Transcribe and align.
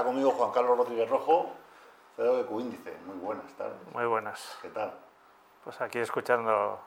está 0.00 0.08
conmigo 0.08 0.30
Juan 0.30 0.50
Carlos 0.50 0.78
Rodríguez 0.78 1.10
Rojo, 1.10 1.50
CEO 2.16 2.38
de 2.38 2.46
Qíndice. 2.46 2.96
Muy 3.04 3.18
buenas 3.18 3.52
tardes. 3.52 3.76
Muy 3.92 4.06
buenas. 4.06 4.58
¿Qué 4.62 4.70
tal? 4.70 4.94
Pues 5.62 5.78
aquí 5.82 5.98
escuchando 5.98 6.80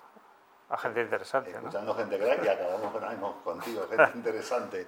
a 0.67 0.77
gente 0.79 1.01
interesante. 1.01 1.51
Escuchando 1.51 1.93
gente 1.93 2.17
crack 2.17 2.43
y 2.43 2.47
acabamos 2.47 3.35
contigo, 3.43 3.85
gente 3.87 4.11
interesante. 4.15 4.87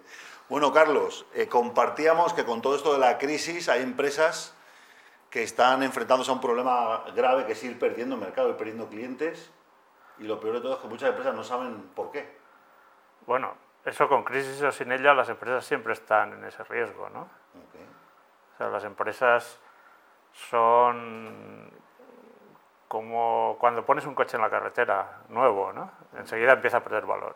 Bueno, 0.50 0.74
Carlos, 0.74 1.28
eh, 1.36 1.48
compartíamos 1.48 2.34
que 2.34 2.44
con 2.46 2.64
todo 2.64 2.76
esto 2.76 2.94
de 2.94 2.98
la 3.00 3.20
crisis 3.20 3.70
hay 3.70 3.84
empresas 3.84 4.56
que 5.30 5.44
están 5.44 5.84
enfrentándose 5.84 6.32
a 6.32 6.34
un 6.34 6.42
problema 6.42 7.04
grave 7.16 7.46
que 7.46 7.52
es 7.52 7.64
ir 7.64 7.78
perdiendo 7.78 8.18
mercado, 8.18 8.50
ir 8.50 8.58
perdiendo 8.58 8.88
clientes 8.88 9.52
y 10.18 10.24
lo 10.24 10.40
peor 10.40 10.56
de 10.56 10.62
todo 10.62 10.74
es 10.74 10.80
que 10.80 10.88
muchas 10.88 11.10
empresas 11.10 11.36
no 11.36 11.44
saben 11.44 11.92
por 11.96 12.10
qué. 12.10 12.40
Bueno, 13.28 13.54
eso 13.84 14.10
con 14.10 14.24
crisis 14.24 14.64
o 14.64 14.72
sin 14.72 14.92
ella, 14.92 15.14
las 15.14 15.30
empresas 15.30 15.64
siempre 15.64 15.94
están 15.94 16.34
en 16.34 16.44
ese 16.46 16.64
riesgo, 16.64 17.08
¿no? 17.10 17.45
O 18.56 18.58
sea, 18.58 18.70
las 18.70 18.84
empresas 18.86 19.60
son 20.32 21.72
como 22.88 23.58
cuando 23.60 23.86
pones 23.86 24.06
un 24.06 24.16
coche 24.16 24.38
en 24.38 24.42
la 24.42 24.50
carretera 24.50 25.20
nuevo, 25.30 25.74
¿no? 25.74 25.92
Enseguida 26.18 26.54
empieza 26.54 26.78
a 26.78 26.80
perder 26.82 27.06
valor. 27.06 27.36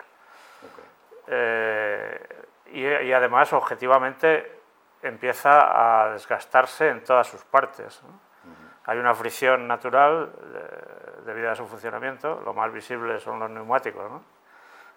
Eh, 1.28 2.46
y, 2.72 3.12
además, 3.12 3.52
objetivamente, 3.54 4.62
empieza 5.02 6.06
a 6.06 6.12
desgastarse 6.12 6.90
en 6.90 7.04
todas 7.04 7.28
sus 7.28 7.44
partes. 7.44 8.02
Hay 8.86 8.98
una 8.98 9.14
fricción 9.14 9.68
natural 9.68 10.32
debido 11.26 11.52
a 11.52 11.56
su 11.56 11.68
funcionamiento, 11.68 12.42
lo 12.44 12.54
más 12.54 12.72
visible 12.72 13.20
son 13.20 13.40
los 13.40 13.50
neumáticos. 13.50 14.10
¿no? 14.10 14.24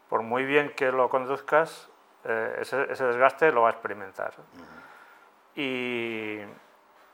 Por 0.09 0.23
muy 0.23 0.45
bien 0.45 0.75
que 0.75 0.93
lo 0.93 1.09
conduzcas, 1.09 1.91
eh, 2.25 2.59
ese, 2.61 2.87
desgaste 2.87 3.51
lo 3.51 3.63
va 3.63 3.69
a 3.69 3.73
experimentar. 3.73 4.33
Y, 5.55 6.39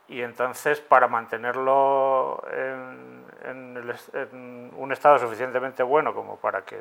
y, 0.08 0.22
entonces, 0.22 0.80
para 0.80 1.08
mantenerlo 1.08 2.42
en, 2.50 3.24
en, 3.44 4.72
un 4.76 4.92
estado 4.92 5.18
suficientemente 5.18 5.82
bueno 5.82 6.14
como 6.14 6.36
para 6.36 6.64
que 6.64 6.78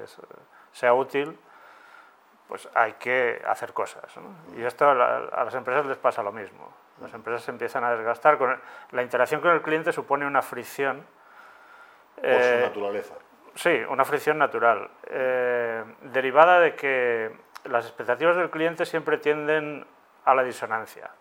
sea 0.71 0.93
útil, 0.93 1.37
pues 2.47 2.69
hay 2.73 2.93
que 2.93 3.41
hacer 3.45 3.73
cosas. 3.73 4.03
¿no? 4.17 4.57
Y 4.57 4.63
esto 4.63 4.89
a, 4.89 4.93
las 4.93 5.53
empresas 5.55 5.85
les 5.85 5.97
pasa 5.97 6.23
lo 6.23 6.31
mismo. 6.31 6.71
Las 7.01 7.13
empresas 7.13 7.43
se 7.43 7.51
empiezan 7.51 7.83
a 7.83 7.91
desgastar. 7.91 8.37
Con 8.37 8.59
la 8.91 9.03
interacción 9.03 9.41
con 9.41 9.51
el 9.51 9.61
cliente 9.61 9.91
supone 9.91 10.25
una 10.25 10.41
fricción. 10.41 11.05
Por 12.15 12.23
su 12.23 12.29
eh, 12.29 12.61
naturaleza. 12.63 13.15
Sí, 13.55 13.81
una 13.89 14.05
fricción 14.05 14.37
natural. 14.37 14.89
Eh, 15.07 15.83
derivada 16.01 16.59
de 16.59 16.75
que 16.75 17.31
las 17.65 17.85
expectativas 17.85 18.35
del 18.35 18.49
cliente 18.49 18.85
siempre 18.85 19.17
tienden 19.17 19.85
a 20.25 20.33
la 20.33 20.43
disonancia. 20.43 21.11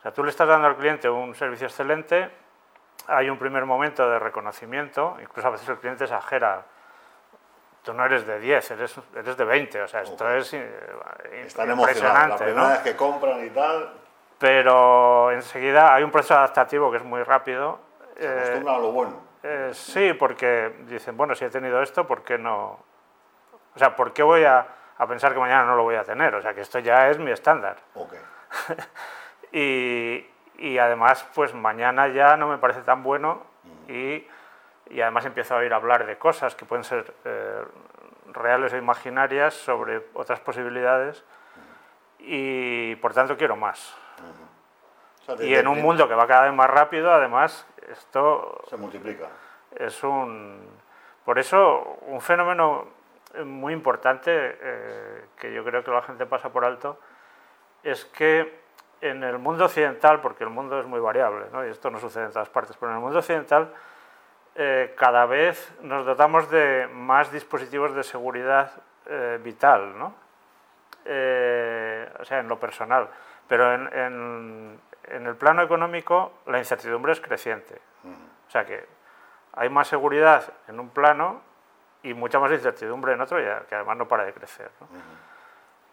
O 0.00 0.02
sea, 0.02 0.12
tú 0.12 0.24
le 0.24 0.30
estás 0.30 0.48
dando 0.48 0.66
al 0.66 0.76
cliente 0.76 1.10
un 1.10 1.34
servicio 1.34 1.66
excelente, 1.66 2.30
hay 3.06 3.28
un 3.28 3.38
primer 3.38 3.66
momento 3.66 4.08
de 4.08 4.18
reconocimiento, 4.18 5.16
incluso 5.20 5.46
a 5.46 5.50
veces 5.50 5.68
el 5.68 5.76
cliente 5.76 6.04
exagera 6.04 6.64
tú 7.82 7.92
no 7.92 8.04
eres 8.04 8.26
de 8.26 8.38
10, 8.38 8.70
eres, 8.70 9.00
eres 9.14 9.36
de 9.36 9.44
20, 9.44 9.82
o 9.82 9.88
sea, 9.88 10.02
esto 10.02 10.30
es 10.30 10.54
eh, 10.54 10.70
Están 11.44 11.70
impresionante. 11.70 12.28
La 12.28 12.36
primera 12.36 12.68
vez 12.68 12.78
que 12.80 12.96
compran 12.96 13.44
y 13.44 13.50
tal. 13.50 13.92
Pero 14.38 15.30
enseguida 15.32 15.94
hay 15.94 16.02
un 16.02 16.10
proceso 16.10 16.34
adaptativo 16.34 16.90
que 16.90 16.98
es 16.98 17.04
muy 17.04 17.22
rápido. 17.22 17.78
Se 18.18 18.26
acostumbran 18.26 18.74
a 18.74 18.78
lo 18.78 18.92
bueno. 18.92 19.20
Eh, 19.42 19.70
sí, 19.72 20.12
porque 20.14 20.76
dicen, 20.86 21.16
bueno, 21.16 21.34
si 21.34 21.44
he 21.44 21.50
tenido 21.50 21.82
esto, 21.82 22.06
¿por 22.06 22.22
qué 22.22 22.38
no? 22.38 22.78
O 23.74 23.78
sea, 23.78 23.94
¿por 23.94 24.12
qué 24.12 24.22
voy 24.22 24.44
a, 24.44 24.66
a 24.96 25.06
pensar 25.06 25.32
que 25.32 25.38
mañana 25.38 25.64
no 25.64 25.76
lo 25.76 25.82
voy 25.82 25.96
a 25.96 26.04
tener? 26.04 26.34
O 26.34 26.42
sea, 26.42 26.54
que 26.54 26.62
esto 26.62 26.78
ya 26.78 27.08
es 27.08 27.18
mi 27.18 27.30
estándar. 27.30 27.76
Okay. 27.94 28.18
y, 29.52 30.26
y, 30.58 30.78
además, 30.78 31.26
pues 31.34 31.54
mañana 31.54 32.08
ya 32.08 32.36
no 32.36 32.48
me 32.48 32.58
parece 32.58 32.82
tan 32.82 33.02
bueno 33.02 33.42
y 33.88 34.24
y 34.90 35.00
además 35.00 35.24
empiezo 35.24 35.54
a 35.54 35.58
oír 35.58 35.72
hablar 35.72 36.04
de 36.04 36.18
cosas 36.18 36.54
que 36.54 36.64
pueden 36.64 36.84
ser 36.84 37.14
eh, 37.24 37.64
reales 38.32 38.72
o 38.72 38.76
imaginarias 38.76 39.54
sobre 39.54 40.02
otras 40.14 40.40
posibilidades 40.40 41.24
y 42.18 42.96
por 42.96 43.14
tanto 43.14 43.36
quiero 43.36 43.56
más. 43.56 43.96
y 45.38 45.54
en 45.54 45.68
un 45.68 45.80
mundo 45.80 46.08
que 46.08 46.14
va 46.14 46.26
cada 46.26 46.42
vez 46.42 46.52
más 46.52 46.68
rápido, 46.68 47.12
además, 47.12 47.66
esto... 47.88 48.62
Se 48.68 48.76
multiplica. 48.76 49.28
Es 49.76 50.02
un... 50.02 50.68
Por 51.24 51.38
eso, 51.38 51.98
un 52.08 52.20
fenómeno 52.20 52.88
muy 53.44 53.72
importante 53.72 54.30
eh, 54.34 55.24
que 55.38 55.54
yo 55.54 55.62
creo 55.62 55.84
que 55.84 55.92
la 55.92 56.02
gente 56.02 56.26
pasa 56.26 56.50
por 56.50 56.64
alto 56.64 56.98
es 57.84 58.04
que 58.06 58.60
en 59.00 59.24
el 59.24 59.38
mundo 59.38 59.64
occidental, 59.64 60.20
porque 60.20 60.44
el 60.44 60.50
mundo 60.50 60.78
es 60.78 60.86
muy 60.86 61.00
variable, 61.00 61.46
¿no? 61.52 61.66
y 61.66 61.70
esto 61.70 61.90
no 61.90 61.98
sucede 61.98 62.24
en 62.24 62.32
todas 62.32 62.50
partes, 62.50 62.76
pero 62.78 62.92
en 62.92 62.98
el 62.98 63.02
mundo 63.02 63.18
occidental 63.18 63.72
eh, 64.54 64.94
cada 64.96 65.26
vez 65.26 65.72
nos 65.80 66.04
dotamos 66.04 66.50
de 66.50 66.88
más 66.92 67.30
dispositivos 67.30 67.94
de 67.94 68.02
seguridad 68.02 68.70
eh, 69.06 69.38
vital, 69.42 69.96
¿no? 69.98 70.14
Eh, 71.04 72.12
o 72.18 72.24
sea, 72.24 72.40
en 72.40 72.48
lo 72.48 72.58
personal. 72.58 73.08
Pero 73.48 73.72
en, 73.72 74.80
el 75.08 75.36
plano 75.36 75.62
económico 75.62 76.40
la 76.46 76.58
incertidumbre 76.58 77.12
es 77.12 77.20
creciente. 77.20 77.80
O 78.46 78.50
sea 78.50 78.64
que 78.64 78.86
hay 79.54 79.68
más 79.68 79.88
seguridad 79.88 80.52
en 80.68 80.78
un 80.78 80.90
plano 80.90 81.40
y 82.02 82.14
mucha 82.14 82.38
más 82.38 82.52
incertidumbre 82.52 83.14
en 83.14 83.20
otro, 83.20 83.38
que 83.38 83.74
además 83.74 83.96
no 83.96 84.08
para 84.08 84.24
de 84.24 84.32
crecer. 84.32 84.70
¿no? 84.80 84.86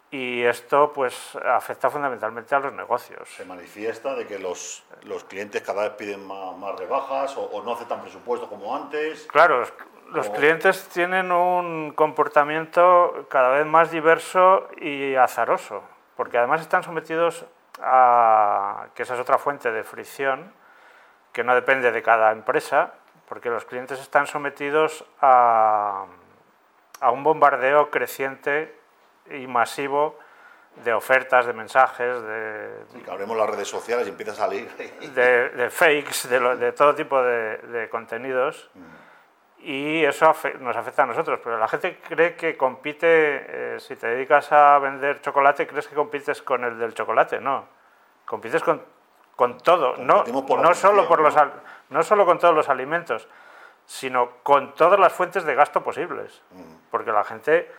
Y 0.10 0.44
esto 0.44 0.94
pues 0.94 1.36
afecta 1.36 1.90
fundamentalmente 1.90 2.56
a 2.56 2.60
los 2.60 2.74
negocios. 2.74 3.28
Se 3.30 3.44
manifiesta 3.44 4.16
de 4.16 4.26
que 4.26 4.40
los, 4.40 4.84
los 5.04 5.24
clientes 5.26 5.62
cada 5.62 5.84
vez 5.84 5.92
piden 5.94 6.26
más, 6.26 6.78
rebajas 6.78 7.36
o, 7.38 7.62
no 7.64 7.74
aceptan 7.74 8.02
presupuesto 8.02 8.48
como 8.48 8.76
antes. 8.76 9.28
Claro, 9.28 9.66
los, 10.12 10.30
clientes 10.30 10.88
tienen 10.90 11.32
un 11.32 11.92
comportamiento 11.92 13.28
cada 13.30 13.50
vez 13.50 13.66
más 13.66 13.92
diverso 13.92 14.70
y 14.78 15.16
azaroso, 15.16 15.84
porque 16.16 16.38
además 16.38 16.62
están 16.62 16.84
sometidos 16.84 17.46
a, 17.82 18.88
que 18.96 19.04
esa 19.04 19.16
es 19.16 19.20
otra 19.20 19.38
fuente 19.38 19.72
de 19.72 19.84
fricción, 19.84 20.54
que 21.34 21.44
no 21.44 21.54
depende 21.54 21.92
de 21.92 22.02
cada 22.02 22.32
empresa, 22.32 22.94
porque 23.28 23.50
los 23.50 23.66
clientes 23.66 24.00
están 24.00 24.26
sometidos 24.26 25.04
a, 25.20 26.06
a 27.02 27.12
un 27.12 27.24
bombardeo 27.26 27.92
creciente 27.92 28.74
y 29.32 29.48
masivo 29.48 30.18
de 30.84 30.94
ofertas, 30.94 31.46
de 31.46 31.54
mensajes, 31.54 32.22
de... 32.22 32.84
Sí, 32.92 33.00
que 33.02 33.12
abrimos 33.12 33.36
las 33.38 33.50
redes 33.50 33.68
sociales 33.68 34.06
y 34.08 34.12
empieza 34.12 34.34
a 34.34 34.36
salir. 34.36 34.70
De, 35.16 35.70
fakes, 35.72 36.28
de, 36.30 36.72
todo 36.74 36.94
tipo 36.94 37.22
de, 37.22 37.88
contenidos. 37.90 38.70
Mm. 38.74 39.08
Y 39.60 40.06
eso 40.06 40.34
nos 40.60 40.78
afecta 40.78 41.04
a 41.04 41.06
nosotros. 41.08 41.40
Pero 41.44 41.58
la 41.58 41.68
gente 41.68 42.00
cree 42.08 42.36
que 42.36 42.56
compite, 42.56 43.08
eh, 43.76 43.80
si 43.80 43.96
te 43.96 44.08
dedicas 44.08 44.52
a 44.52 44.78
vender 44.80 45.20
chocolate, 45.22 45.66
crees 45.66 45.88
que 45.88 45.96
compites 45.96 46.42
con 46.44 46.64
el 46.64 46.78
del 46.78 46.94
chocolate. 46.94 47.42
No, 47.42 47.66
compites 48.26 48.62
con, 48.62 48.84
con 49.36 49.58
todo. 49.58 49.98
No, 49.98 50.24
no, 50.26 50.74
solo 50.76 51.08
por 51.08 51.22
los, 51.22 51.36
no 51.90 52.04
solo 52.04 52.26
con 52.26 52.38
todos 52.38 52.54
los 52.54 52.70
alimentos, 52.70 53.28
sino 53.86 54.44
con 54.44 54.76
todas 54.76 55.00
las 55.00 55.12
fuentes 55.12 55.44
de 55.44 55.56
gasto 55.56 55.84
posibles. 55.84 56.44
Mm. 56.52 56.76
Porque 56.92 57.12
la 57.12 57.24
gente 57.24 57.70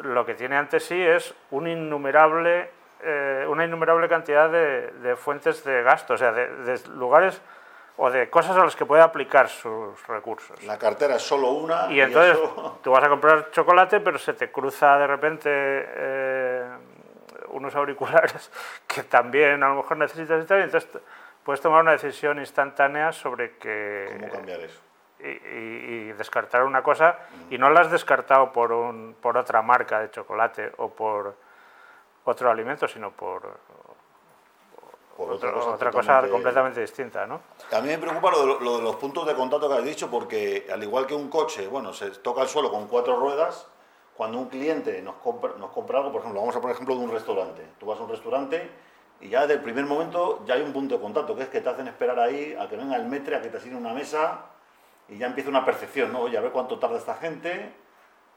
lo 0.00 0.26
que 0.26 0.34
tiene 0.34 0.56
ante 0.56 0.80
sí 0.80 1.00
es 1.00 1.34
un 1.50 1.68
innumerable, 1.68 2.70
eh, 3.02 3.46
una 3.48 3.64
innumerable 3.64 4.08
cantidad 4.08 4.50
de, 4.50 5.16
fuentes 5.16 5.64
de 5.64 5.82
gasto, 5.82 6.14
o 6.14 6.18
sea, 6.18 6.32
de, 6.32 6.80
lugares 6.96 7.40
o 7.96 8.10
de 8.10 8.28
cosas 8.28 8.56
a 8.56 8.64
las 8.64 8.74
que 8.74 8.84
puede 8.84 9.02
aplicar 9.02 9.48
sus 9.48 10.04
recursos. 10.08 10.60
La 10.64 10.78
cartera 10.78 11.16
es 11.16 11.22
solo 11.22 11.52
una. 11.52 11.92
Y, 11.92 12.00
entonces 12.00 12.38
tú 12.82 12.90
vas 12.90 13.04
a 13.04 13.08
comprar 13.08 13.50
chocolate, 13.50 14.00
pero 14.00 14.18
se 14.18 14.32
te 14.32 14.50
cruza 14.50 14.98
de 14.98 15.06
repente 15.06 15.50
eh, 15.52 16.64
unos 17.50 17.74
auriculares 17.76 18.50
que 18.86 19.04
también 19.04 19.62
a 19.62 19.68
lo 19.68 19.76
mejor 19.76 19.96
necesitas 19.96 20.38
y 20.50 20.54
entonces 20.54 20.88
puedes 21.44 21.60
tomar 21.60 21.82
una 21.82 21.92
decisión 21.92 22.38
instantánea 22.38 23.12
sobre 23.12 23.56
que... 23.58 24.16
¿Cómo 24.18 24.32
cambiar 24.32 24.60
eso? 24.60 24.80
Y, 25.24 26.12
descartar 26.12 26.64
una 26.64 26.82
cosa 26.82 27.18
y 27.50 27.58
no 27.58 27.70
la 27.70 27.80
has 27.80 27.90
descartado 27.90 28.52
por, 28.52 28.72
un, 28.72 29.16
por 29.20 29.36
otra 29.36 29.62
marca 29.62 30.00
de 30.00 30.10
chocolate 30.10 30.72
o 30.78 30.90
por 30.90 31.34
otro 32.24 32.50
alimento, 32.50 32.86
sino 32.86 33.10
por, 33.10 33.58
otra 35.16 35.90
cosa, 35.90 36.28
completamente 36.28 36.80
distinta. 36.80 37.26
¿no? 37.26 37.40
A 37.72 37.80
mí 37.80 37.88
me 37.88 37.98
preocupa 37.98 38.30
lo 38.30 38.58
de, 38.58 38.82
los 38.82 38.96
puntos 38.96 39.26
de 39.26 39.34
contacto 39.34 39.68
que 39.68 39.74
has 39.74 39.84
dicho, 39.84 40.10
porque 40.10 40.66
al 40.72 40.82
igual 40.82 41.06
que 41.06 41.14
un 41.14 41.28
coche, 41.28 41.66
bueno, 41.68 41.92
se 41.92 42.10
toca 42.10 42.42
el 42.42 42.48
suelo 42.48 42.70
con 42.70 42.88
cuatro 42.88 43.18
ruedas, 43.18 43.66
cuando 44.16 44.38
un 44.38 44.48
cliente 44.48 45.02
nos 45.02 45.16
compra, 45.16 45.52
nos 45.58 45.70
compra 45.70 45.98
algo, 45.98 46.12
por 46.12 46.20
ejemplo, 46.20 46.40
vamos 46.40 46.54
a 46.54 46.60
poner 46.60 46.74
ejemplo 46.74 46.96
de 46.96 47.04
un 47.04 47.10
restaurante. 47.10 47.66
Tú 47.78 47.86
vas 47.86 47.98
a 47.98 48.02
un 48.02 48.10
restaurante 48.10 48.70
y 49.20 49.28
ya 49.28 49.42
desde 49.42 49.54
el 49.54 49.60
primer 49.60 49.86
momento 49.86 50.44
ya 50.46 50.54
hay 50.54 50.62
un 50.62 50.72
punto 50.72 50.96
de 50.96 51.00
contacto, 51.00 51.34
que 51.34 51.42
es 51.42 51.48
que 51.48 51.60
te 51.60 51.68
hacen 51.68 51.88
esperar 51.88 52.18
ahí 52.18 52.56
a 52.58 52.68
que 52.68 52.76
venga 52.76 52.96
el 52.96 53.06
metre, 53.06 53.36
a 53.36 53.42
que 53.42 53.48
te 53.48 53.56
asigne 53.56 53.76
una 53.76 53.92
mesa, 53.92 54.53
y 55.08 55.18
ya 55.18 55.26
empieza 55.26 55.50
una 55.50 55.64
percepción, 55.64 56.12
¿no? 56.12 56.20
Oye, 56.20 56.36
a 56.38 56.40
ver 56.40 56.50
cuánto 56.52 56.78
tarda 56.78 56.96
esta 56.98 57.14
gente, 57.14 57.72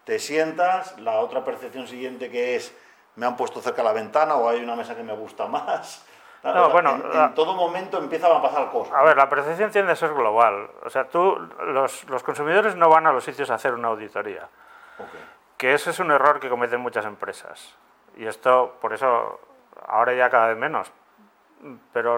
te 0.04 0.20
sientas, 0.20 0.98
la 1.00 1.20
otra 1.20 1.44
percepción 1.44 1.88
siguiente 1.88 2.30
que 2.30 2.56
es, 2.56 2.76
me 3.16 3.26
han 3.26 3.36
puesto 3.36 3.62
cerca 3.62 3.84
la 3.84 3.94
ventana 3.94 4.36
o 4.36 4.48
hay 4.50 4.64
una 4.64 4.76
mesa 4.76 4.96
que 4.96 5.04
me 5.04 5.14
gusta 5.14 5.48
más. 5.48 6.06
No, 6.44 6.70
bueno, 6.70 6.92
en, 6.92 7.10
la- 7.14 7.26
en 7.26 7.34
todo 7.34 7.56
momento 7.56 7.98
empiezan 7.98 8.32
a 8.32 8.42
pasar 8.42 8.70
cosas. 8.72 8.94
A 8.94 9.02
ver, 9.02 9.18
la 9.18 9.28
percepción 9.28 9.70
tiende 9.72 9.92
a 9.92 9.96
ser 9.96 10.14
global. 10.14 10.70
O 10.86 10.90
sea, 10.90 11.06
tú, 11.10 11.36
los, 11.66 12.06
los 12.06 12.24
consumidores 12.24 12.76
no 12.76 12.88
van 12.90 13.06
a 13.08 13.12
los 13.12 13.24
sitios 13.26 13.50
a 13.50 13.56
hacer 13.56 13.74
una 13.74 13.90
auditoría. 13.90 14.48
Que 15.58 15.74
ese 15.74 15.90
es 15.90 16.00
un 16.00 16.12
error 16.12 16.40
que 16.40 16.48
cometen 16.48 16.80
muchas 16.80 17.04
empresas. 17.06 17.76
Y 18.16 18.28
esto, 18.28 18.78
por 18.80 18.94
eso, 18.94 19.42
ahora 19.88 20.14
ya 20.14 20.30
cada 20.30 20.48
vez 20.50 20.58
menos. 20.58 20.90
Pero 21.92 22.18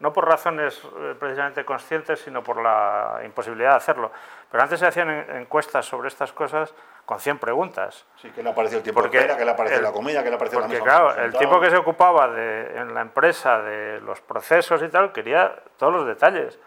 no 0.00 0.12
por 0.12 0.26
razones 0.28 0.80
eh, 0.96 1.14
precisamente 1.18 1.64
conscientes, 1.64 2.20
sino 2.20 2.42
por 2.42 2.62
la 2.62 3.20
imposibilidad 3.24 3.70
de 3.70 3.76
hacerlo. 3.76 4.12
Pero 4.50 4.62
antes 4.62 4.78
se 4.78 4.86
hacían 4.86 5.10
en- 5.10 5.36
encuestas 5.38 5.84
sobre 5.86 6.08
estas 6.08 6.32
cosas 6.32 6.72
con 7.04 7.18
100 7.18 7.38
preguntas. 7.38 8.06
Sí, 8.16 8.30
que 8.30 8.42
le 8.42 8.50
apareció 8.50 8.78
el 8.78 8.84
tiempo 8.84 9.00
Porque 9.00 9.16
de 9.18 9.24
espera, 9.24 9.38
que 9.38 9.44
le 9.44 9.50
apareció 9.50 9.78
el- 9.78 9.82
la 9.84 9.92
comida, 9.92 10.22
que 10.22 10.28
le 10.30 10.36
apareció 10.36 10.60
la 10.60 10.66
Porque 10.66 10.80
mesa 10.80 10.84
claro, 10.98 11.14
el 11.22 11.32
tipo 11.36 11.60
que 11.60 11.70
se 11.70 11.76
ocupaba 11.76 12.28
de, 12.28 12.78
en 12.78 12.94
la 12.94 13.00
empresa 13.00 13.60
de 13.62 14.00
los 14.00 14.20
procesos 14.20 14.82
y 14.82 14.88
tal 14.88 15.12
quería 15.12 15.54
todos 15.76 15.92
los 15.92 16.06
detalles. 16.06 16.58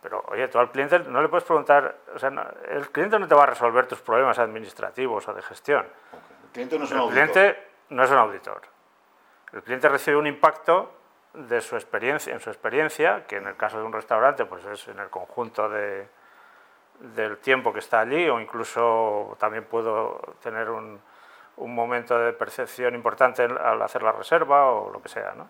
Pero 0.00 0.24
oye, 0.28 0.48
tú 0.48 0.58
al 0.58 0.70
cliente 0.70 0.98
no 1.00 1.20
le 1.22 1.28
puedes 1.28 1.44
preguntar, 1.44 1.94
o 2.14 2.18
sea, 2.18 2.30
no- 2.30 2.44
el 2.70 2.90
cliente 2.90 3.18
no 3.18 3.28
te 3.28 3.34
va 3.34 3.42
a 3.44 3.46
resolver 3.46 3.86
tus 3.86 4.00
problemas 4.00 4.38
administrativos 4.38 5.28
o 5.28 5.34
de 5.34 5.42
gestión. 5.42 5.86
El 6.44 6.50
cliente 6.52 6.78
no 6.78 6.84
es 6.86 6.90
un 6.90 6.96
El 6.96 7.02
auditor. 7.02 7.28
cliente 7.30 7.68
no 7.90 8.02
es 8.02 8.10
un 8.10 8.16
auditor. 8.18 8.62
El 9.52 9.62
cliente 9.62 9.88
recibe 9.88 10.16
un 10.16 10.26
impacto 10.26 10.92
de 11.34 11.60
su 11.60 11.76
experiencia, 11.76 12.32
en 12.32 12.40
su 12.40 12.50
experiencia, 12.50 13.24
que 13.26 13.36
en 13.36 13.46
el 13.46 13.56
caso 13.56 13.78
de 13.78 13.84
un 13.84 13.92
restaurante 13.92 14.44
pues 14.44 14.64
es 14.66 14.86
en 14.88 14.98
el 14.98 15.08
conjunto 15.08 15.68
de, 15.68 16.06
del 17.00 17.38
tiempo 17.38 17.72
que 17.72 17.78
está 17.78 18.00
allí 18.00 18.28
o 18.28 18.38
incluso 18.40 19.36
también 19.40 19.64
puedo 19.64 20.20
tener 20.42 20.68
un, 20.70 21.00
un 21.56 21.74
momento 21.74 22.18
de 22.18 22.32
percepción 22.32 22.94
importante 22.94 23.42
al 23.44 23.80
hacer 23.82 24.02
la 24.02 24.12
reserva 24.12 24.70
o 24.72 24.90
lo 24.90 25.00
que 25.02 25.08
sea. 25.08 25.32
¿no? 25.34 25.48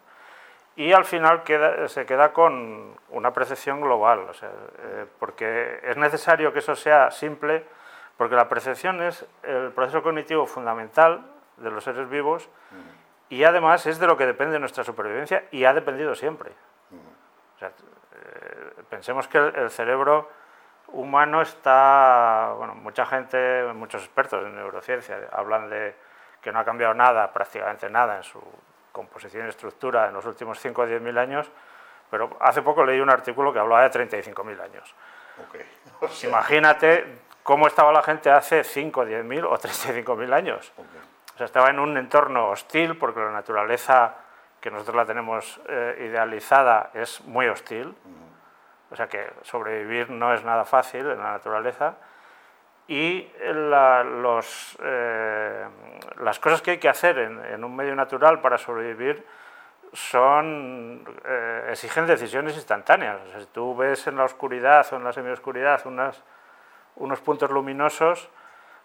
Y 0.76 0.92
al 0.92 1.04
final 1.04 1.42
queda- 1.42 1.88
se 1.88 2.06
queda 2.06 2.32
con 2.32 2.96
una 3.10 3.32
percepción 3.32 3.80
global, 3.80 4.20
o 4.20 4.32
sea, 4.34 4.50
eh, 4.78 5.06
porque 5.18 5.80
es 5.82 5.96
necesario 5.96 6.52
que 6.52 6.60
eso 6.60 6.74
sea 6.76 7.10
simple, 7.10 7.64
porque 8.16 8.36
la 8.36 8.48
percepción 8.48 9.02
es 9.02 9.26
el 9.42 9.72
proceso 9.72 10.02
cognitivo 10.02 10.46
fundamental 10.46 11.26
de 11.56 11.70
los 11.70 11.82
seres 11.84 12.08
vivos 12.08 12.48
y 13.32 13.44
además 13.44 13.86
es 13.86 13.98
de 13.98 14.06
lo 14.06 14.14
que 14.14 14.26
depende 14.26 14.58
nuestra 14.58 14.84
supervivencia 14.84 15.44
y 15.52 15.64
ha 15.64 15.72
dependido 15.72 16.14
siempre. 16.14 16.50
O 17.56 17.58
sea, 17.58 17.68
eh, 17.68 18.82
pensemos 18.90 19.26
que 19.26 19.38
el, 19.38 19.56
el 19.56 19.70
cerebro 19.70 20.28
humano 20.88 21.40
está, 21.40 22.52
bueno, 22.58 22.74
mucha 22.74 23.06
gente, 23.06 23.72
muchos 23.74 24.02
expertos 24.02 24.44
en 24.44 24.54
neurociencia 24.54 25.16
hablan 25.32 25.70
de 25.70 25.94
que 26.42 26.52
no 26.52 26.58
ha 26.58 26.64
cambiado 26.66 26.92
nada, 26.92 27.32
prácticamente 27.32 27.88
nada 27.88 28.18
en 28.18 28.22
su 28.22 28.38
composición 28.92 29.46
y 29.46 29.48
estructura 29.48 30.08
en 30.08 30.12
los 30.12 30.26
últimos 30.26 30.60
5 30.60 30.82
o 30.82 30.86
10 30.86 31.00
mil 31.00 31.16
años, 31.16 31.50
pero 32.10 32.36
hace 32.38 32.60
poco 32.60 32.84
leí 32.84 33.00
un 33.00 33.08
artículo 33.08 33.50
que 33.50 33.60
hablaba 33.60 33.84
de 33.84 33.88
35 33.88 34.44
mil 34.44 34.60
años. 34.60 34.94
Ok. 35.48 35.56
O 36.02 36.08
sea, 36.08 36.28
Imagínate 36.28 37.20
cómo 37.42 37.66
estaba 37.66 37.92
la 37.92 38.02
gente 38.02 38.30
hace 38.30 38.62
5, 38.62 39.06
10 39.06 39.24
mil 39.24 39.46
o 39.46 39.56
35 39.56 40.16
mil 40.16 40.34
años. 40.34 40.70
ok. 40.76 41.11
O 41.34 41.38
sea, 41.38 41.46
estaba 41.46 41.70
en 41.70 41.78
un 41.78 41.96
entorno 41.96 42.48
hostil 42.50 42.96
porque 42.98 43.20
la 43.20 43.30
naturaleza 43.30 44.14
que 44.60 44.70
nosotros 44.70 44.96
la 44.96 45.06
tenemos 45.06 45.60
eh, 45.68 46.06
idealizada 46.08 46.90
es 46.94 47.22
muy 47.24 47.48
hostil. 47.48 47.94
O 48.90 48.96
sea 48.96 49.08
que 49.08 49.30
sobrevivir 49.42 50.10
no 50.10 50.34
es 50.34 50.44
nada 50.44 50.64
fácil 50.64 51.10
en 51.10 51.18
la 51.18 51.32
naturaleza. 51.32 51.94
Y 52.86 53.30
eh, 53.40 53.54
las 56.18 56.38
cosas 56.40 56.60
que 56.62 56.72
hay 56.72 56.78
que 56.78 56.88
hacer 56.88 57.18
en, 57.18 57.44
en 57.44 57.64
un 57.64 57.74
medio 57.74 57.94
natural 57.94 58.40
para 58.40 58.58
sobrevivir 58.58 59.24
son, 59.92 61.04
eh, 61.24 61.68
exigen 61.70 62.06
decisiones 62.06 62.54
instantáneas. 62.56 63.20
O 63.26 63.30
sea, 63.30 63.40
si 63.40 63.46
tú 63.46 63.76
ves 63.76 64.06
en 64.06 64.16
la 64.16 64.24
oscuridad 64.24 64.86
o 64.92 64.96
en 64.96 65.04
la 65.04 65.12
semioscuridad 65.12 65.86
unas, 65.86 66.22
unos 66.96 67.20
puntos 67.20 67.50
luminosos, 67.50 68.30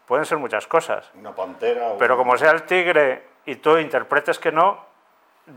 pueden 0.08 0.26
ser 0.26 0.38
muchas 0.40 0.66
cosas. 0.68 1.12
Una 1.16 1.36
pantera. 1.36 1.90
o 1.90 1.98
Pero 1.98 2.18
como 2.18 2.38
sea 2.38 2.52
el 2.52 2.64
tigre 2.64 3.24
y 3.46 3.58
tú 3.58 3.78
interpretes 3.78 4.40
que 4.40 4.52
no, 4.52 4.84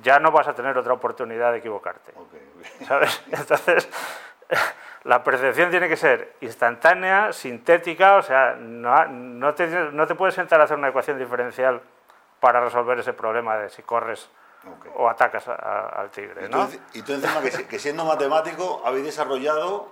ya 0.02 0.18
no 0.18 0.30
vas 0.30 0.46
a 0.48 0.54
tener 0.54 0.76
otra 0.76 0.92
oportunidad 0.92 1.52
de 1.52 1.58
equivocarte. 1.58 2.12
¿Sabes? 2.86 3.22
Entonces, 3.30 3.88
la 5.04 5.22
percepción 5.22 5.70
tiene 5.70 5.88
que 5.88 5.96
ser 5.96 6.34
instantánea, 6.40 7.32
sintética, 7.32 8.16
o 8.16 8.22
sea, 8.22 8.54
no, 8.58 9.06
no 9.06 9.54
te, 9.54 9.66
no 9.68 10.06
te 10.06 10.14
puedes 10.14 10.34
sentar 10.34 10.60
a 10.60 10.64
hacer 10.64 10.76
una 10.76 10.88
ecuación 10.88 11.18
diferencial 11.18 11.80
para 12.40 12.60
resolver 12.60 12.98
ese 12.98 13.12
problema 13.12 13.56
de 13.56 13.68
si 13.70 13.82
corres 13.82 14.28
o 14.94 15.08
atacas 15.08 15.48
a- 15.48 15.54
a- 15.54 15.86
al 16.00 16.10
tigre, 16.10 16.46
Y 16.46 16.50
tú, 16.50 16.58
y 16.94 17.02
tú 17.02 17.12
encima 17.14 17.40
que, 17.40 17.66
que 17.66 17.78
siendo 17.78 18.04
matemático 18.04 18.82
habéis 18.84 19.06
desarrollado 19.06 19.90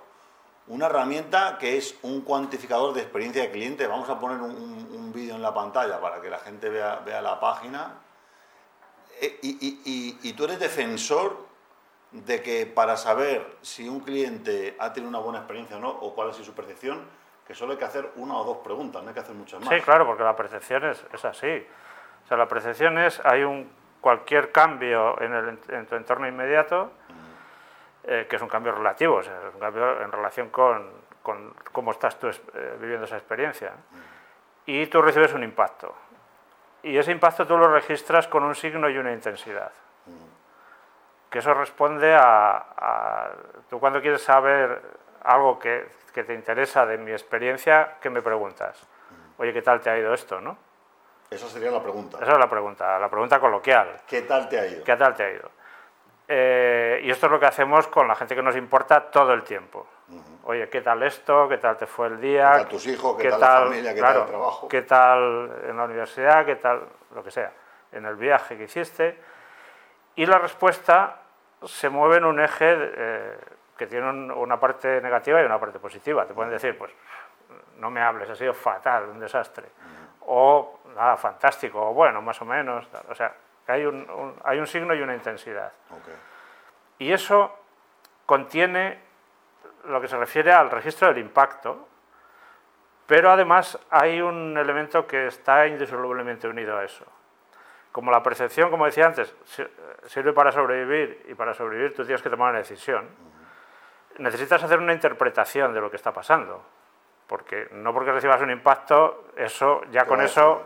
una 0.69 0.85
herramienta 0.85 1.57
que 1.59 1.77
es 1.77 1.97
un 2.03 2.21
cuantificador 2.21 2.93
de 2.93 3.01
experiencia 3.01 3.41
de 3.41 3.51
cliente. 3.51 3.87
Vamos 3.87 4.07
a 4.09 4.19
poner 4.19 4.37
un, 4.37 4.51
un- 4.51 4.89
vídeo 5.11 5.33
en 5.35 5.41
la 5.41 5.51
pantalla 5.55 5.99
para 5.99 6.21
que 6.21 6.29
la 6.29 6.37
gente 6.37 6.69
vea, 6.69 7.01
vea 7.03 7.19
la 7.19 7.39
página. 7.39 7.93
Eh, 9.19 9.39
y, 9.41 10.33
tú 10.33 10.43
eres 10.45 10.59
defensor 10.59 11.35
de 12.11 12.43
que 12.43 12.67
para 12.67 12.95
saber 12.95 13.57
si 13.61 13.89
un 13.89 14.01
cliente 14.01 14.77
ha 14.79 14.93
tenido 14.93 15.09
una 15.09 15.17
buena 15.17 15.39
experiencia 15.39 15.77
o 15.77 15.79
no, 15.79 15.89
o 15.89 16.13
cuál 16.13 16.31
sido 16.33 16.45
su 16.45 16.53
percepción, 16.53 17.01
que 17.47 17.55
solo 17.55 17.71
hay 17.71 17.79
que 17.79 17.85
hacer 17.85 18.11
una 18.17 18.37
o 18.37 18.43
dos 18.43 18.57
preguntas, 18.57 19.01
no 19.01 19.07
hay 19.09 19.15
que 19.15 19.19
hacer 19.21 19.33
muchas 19.33 19.59
más. 19.61 19.69
Sí, 19.73 19.81
claro, 19.81 20.05
porque 20.05 20.23
la 20.23 20.35
percepción 20.35 20.85
es, 20.85 21.03
es 21.11 21.25
así. 21.25 21.65
O 22.25 22.27
sea, 22.27 22.37
la 22.37 22.47
percepción 22.47 22.99
es, 22.99 23.19
hay 23.25 23.43
un, 23.43 23.67
cualquier 24.01 24.51
cambio 24.51 25.19
en, 25.21 25.33
el, 25.33 25.59
en 25.69 25.87
tu 25.87 25.95
entorno 25.95 26.27
inmediato, 26.27 26.91
eh, 28.11 28.25
que 28.27 28.35
es 28.37 28.41
un 28.41 28.49
cambio 28.49 28.71
relativo, 28.73 29.17
o 29.17 29.23
sea, 29.23 29.37
es 29.47 29.53
un 29.53 29.59
cambio 29.59 30.01
en 30.01 30.11
relación 30.11 30.49
con, 30.49 30.89
con 31.21 31.53
cómo 31.71 31.91
estás 31.91 32.17
tú 32.17 32.27
es- 32.27 32.41
eh, 32.55 32.77
viviendo 32.79 33.05
esa 33.05 33.17
experiencia. 33.17 33.71
Y 34.65 34.87
tú 34.87 35.01
recibes 35.01 35.31
un 35.33 35.43
impacto. 35.43 35.93
Y 36.81 36.97
ese 36.97 37.11
impacto 37.11 37.45
tú 37.45 37.55
lo 37.57 37.67
registras 37.71 38.27
con 38.27 38.43
un 38.43 38.55
signo 38.55 38.89
y 38.89 38.97
una 38.97 39.11
intensidad. 39.11 39.71
Que 41.29 41.39
eso 41.39 41.53
responde 41.53 42.15
a, 42.15 42.57
a- 42.77 43.29
Tú 43.69 43.79
cuando 43.79 44.01
quieres 44.01 44.23
saber 44.23 44.81
algo 45.23 45.59
que, 45.59 45.87
que 46.13 46.23
te 46.23 46.33
interesa 46.33 46.85
de 46.87 46.97
mi 46.97 47.11
experiencia, 47.11 47.97
¿qué 48.01 48.09
me 48.09 48.21
preguntas? 48.23 48.81
Oye, 49.37 49.53
¿qué 49.53 49.61
tal 49.61 49.79
te 49.81 49.89
ha 49.91 49.97
ido 49.99 50.13
esto? 50.13 50.41
¿no? 50.41 50.57
Esa 51.29 51.47
sería 51.47 51.69
la 51.69 51.81
pregunta. 51.83 52.17
Esa 52.19 52.31
es 52.31 52.37
la 52.39 52.49
pregunta, 52.49 52.97
la 52.97 53.09
pregunta 53.09 53.39
coloquial. 53.39 54.01
¿Qué 54.07 54.23
tal 54.23 54.49
te 54.49 54.59
ha 54.59 54.65
ido? 54.65 54.83
¿Qué 54.83 54.95
tal 54.97 55.15
te 55.15 55.23
ha 55.23 55.31
ido? 55.31 55.51
Eh, 56.31 57.01
y 57.03 57.09
esto 57.09 57.25
es 57.25 57.31
lo 57.31 57.39
que 57.39 57.47
hacemos 57.47 57.87
con 57.87 58.07
la 58.07 58.13
gente 58.13 58.35
que 58.35 58.43
nos 58.43 58.55
importa 58.55 59.09
todo 59.09 59.33
el 59.33 59.43
tiempo. 59.43 59.87
Oye, 60.43 60.69
¿qué 60.69 60.81
tal 60.81 61.01
esto? 61.03 61.47
¿Qué 61.49 61.57
tal 61.57 61.75
te 61.75 61.87
fue 61.87 62.05
el 62.07 62.21
día? 62.21 62.51
¿Qué 62.51 62.57
tal 62.59 62.67
tus 62.67 62.85
hijos? 62.87 63.17
¿Qué 63.17 63.29
tal 63.29 63.39
la 63.41 63.47
familia? 63.61 63.93
¿Qué 63.95 64.01
tal 64.01 64.17
el 64.21 64.25
trabajo? 64.27 64.67
¿Qué 64.67 64.81
tal 64.83 65.51
en 65.67 65.77
la 65.77 65.83
universidad? 65.85 66.45
¿Qué 66.45 66.55
tal 66.57 66.83
lo 67.15 67.23
que 67.23 67.31
sea? 67.31 67.51
En 67.91 68.05
el 68.05 68.15
viaje 68.15 68.55
que 68.57 68.63
hiciste. 68.65 69.19
Y 70.15 70.25
la 70.27 70.37
respuesta 70.37 71.15
se 71.65 71.89
mueve 71.89 72.17
en 72.17 72.25
un 72.25 72.39
eje 72.39 72.75
eh, 72.77 73.37
que 73.75 73.87
tiene 73.87 74.07
un- 74.09 74.31
una 74.31 74.59
parte 74.59 75.01
negativa 75.01 75.41
y 75.41 75.45
una 75.45 75.59
parte 75.59 75.79
positiva. 75.79 76.25
Te 76.27 76.33
pueden 76.35 76.51
decir, 76.51 76.77
pues, 76.77 76.91
no 77.77 77.89
me 77.89 78.01
hables, 78.01 78.29
ha 78.29 78.35
sido 78.35 78.53
fatal, 78.53 79.05
un 79.09 79.19
desastre. 79.19 79.67
O, 80.27 80.79
nada, 80.95 81.17
fantástico, 81.17 81.89
o 81.89 81.93
bueno, 81.93 82.21
más 82.21 82.39
o 82.41 82.45
menos. 82.45 82.87
O 83.09 83.15
sea, 83.15 83.33
que 83.69 83.73
hay 83.73 83.85
un, 83.85 84.09
un- 84.09 84.35
hay 84.45 84.57
un 84.57 84.65
signo 84.65 84.95
y 84.95 85.01
una 85.03 85.13
intensidad. 85.13 85.71
Ok. 85.91 86.07
Y 86.97 87.13
eso 87.13 87.55
contiene 88.25 88.99
lo 89.85 90.01
que 90.01 90.07
se 90.07 90.17
refiere 90.17 90.51
al 90.51 90.71
registro 90.71 91.07
del 91.09 91.19
impacto, 91.19 91.87
pero 93.05 93.29
además 93.29 93.77
hay 93.91 94.21
un 94.21 94.57
elemento 94.57 95.05
que 95.05 95.27
está 95.27 95.67
indisolublemente 95.67 96.47
unido 96.47 96.77
a 96.79 96.83
eso. 96.83 97.05
Como 97.91 98.09
la 98.11 98.23
percepción, 98.23 98.71
como 98.71 98.85
decía 98.85 99.05
antes, 99.05 99.35
si- 99.45 99.67
sirve 100.07 100.33
para 100.33 100.51
sobrevivir 100.51 101.25
y 101.29 101.35
para 101.35 101.53
sobrevivir 101.53 101.93
tú 101.95 102.03
tienes 102.03 102.23
que 102.23 102.29
tomar 102.31 102.49
una 102.49 102.59
decisión, 102.59 103.07
necesitas 104.17 104.63
hacer 104.63 104.79
una 104.79 104.93
interpretación 104.93 105.73
de 105.75 105.81
lo 105.81 105.91
que 105.91 105.95
está 105.97 106.11
pasando. 106.11 106.63
Porque 107.27 107.67
no 107.73 107.93
porque 107.93 108.11
recibas 108.11 108.41
un 108.41 108.49
impacto, 108.49 109.25
eso 109.35 109.81
ya 109.91 110.05
con 110.05 110.21
eso, 110.21 110.63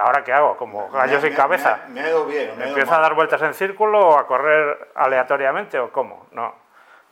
¿ahora 0.00 0.22
qué 0.24 0.32
hago? 0.32 0.56
Como 0.56 0.90
gallo 0.90 1.14
Me- 1.16 1.20
sin 1.20 1.30
me- 1.30 1.36
cabeza. 1.36 1.80
Me, 1.88 1.94
me 1.94 2.00
ha 2.02 2.08
ido 2.10 2.26
bien. 2.26 2.46
me 2.56 2.64
ha 2.64 2.66
ido 2.66 2.76
¿Empieza 2.76 2.96
a 2.96 3.00
dar 3.00 3.14
vueltas 3.14 3.40
en 3.42 3.54
círculo 3.54 4.00
o 4.00 4.18
a 4.18 4.26
correr 4.26 4.90
aleatoriamente 4.94 5.78
o 5.78 5.90
cómo? 5.90 6.26
No. 6.32 6.54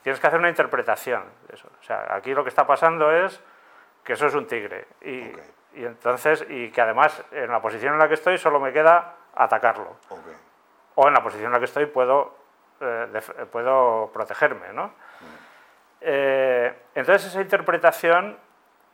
Tienes 0.02 0.18
que 0.20 0.26
hacer 0.26 0.38
una 0.38 0.48
interpretación 0.48 1.24
de 1.48 1.54
eso. 1.56 1.68
O 1.78 1.82
sea, 1.82 2.06
aquí 2.14 2.32
lo 2.34 2.42
que 2.42 2.48
está 2.48 2.66
pasando 2.66 3.10
es 3.12 3.40
que 4.02 4.14
eso 4.14 4.26
es 4.26 4.34
un 4.34 4.46
tigre. 4.46 4.86
Y, 5.02 5.28
Ok. 5.30 5.38
y 5.74 5.84
entonces, 5.84 6.44
y 6.48 6.70
que 6.70 6.80
además 6.80 7.22
en 7.32 7.50
la 7.50 7.60
posición 7.60 7.92
en 7.94 7.98
la 7.98 8.08
que 8.08 8.14
estoy 8.14 8.38
solo 8.38 8.58
me 8.60 8.72
queda 8.72 9.14
atacarlo. 9.34 9.96
Ok. 10.08 10.18
O 10.96 11.06
en 11.08 11.14
la 11.14 11.22
posición 11.22 11.46
en 11.46 11.52
la 11.52 11.58
que 11.58 11.66
estoy 11.66 11.86
puedo, 11.86 12.34
eh, 12.80 13.46
puedo 13.52 14.10
protegerme, 14.12 14.72
¿no? 14.72 14.92
Eh, 16.00 16.74
entonces 16.94 17.26
esa 17.30 17.40
interpretación 17.42 18.38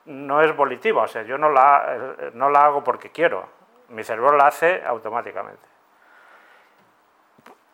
no 0.06 0.40
es 0.42 0.54
volitiva, 0.56 1.02
o 1.02 1.08
sea, 1.08 1.22
yo 1.22 1.36
no 1.38 1.50
la, 1.50 2.14
eh, 2.18 2.30
no 2.34 2.48
la 2.50 2.64
hago 2.64 2.82
porque 2.84 3.10
quiero, 3.10 3.48
mi 3.88 4.02
cerebro 4.04 4.36
la 4.36 4.46
hace 4.48 4.82
automáticamente. 4.84 5.66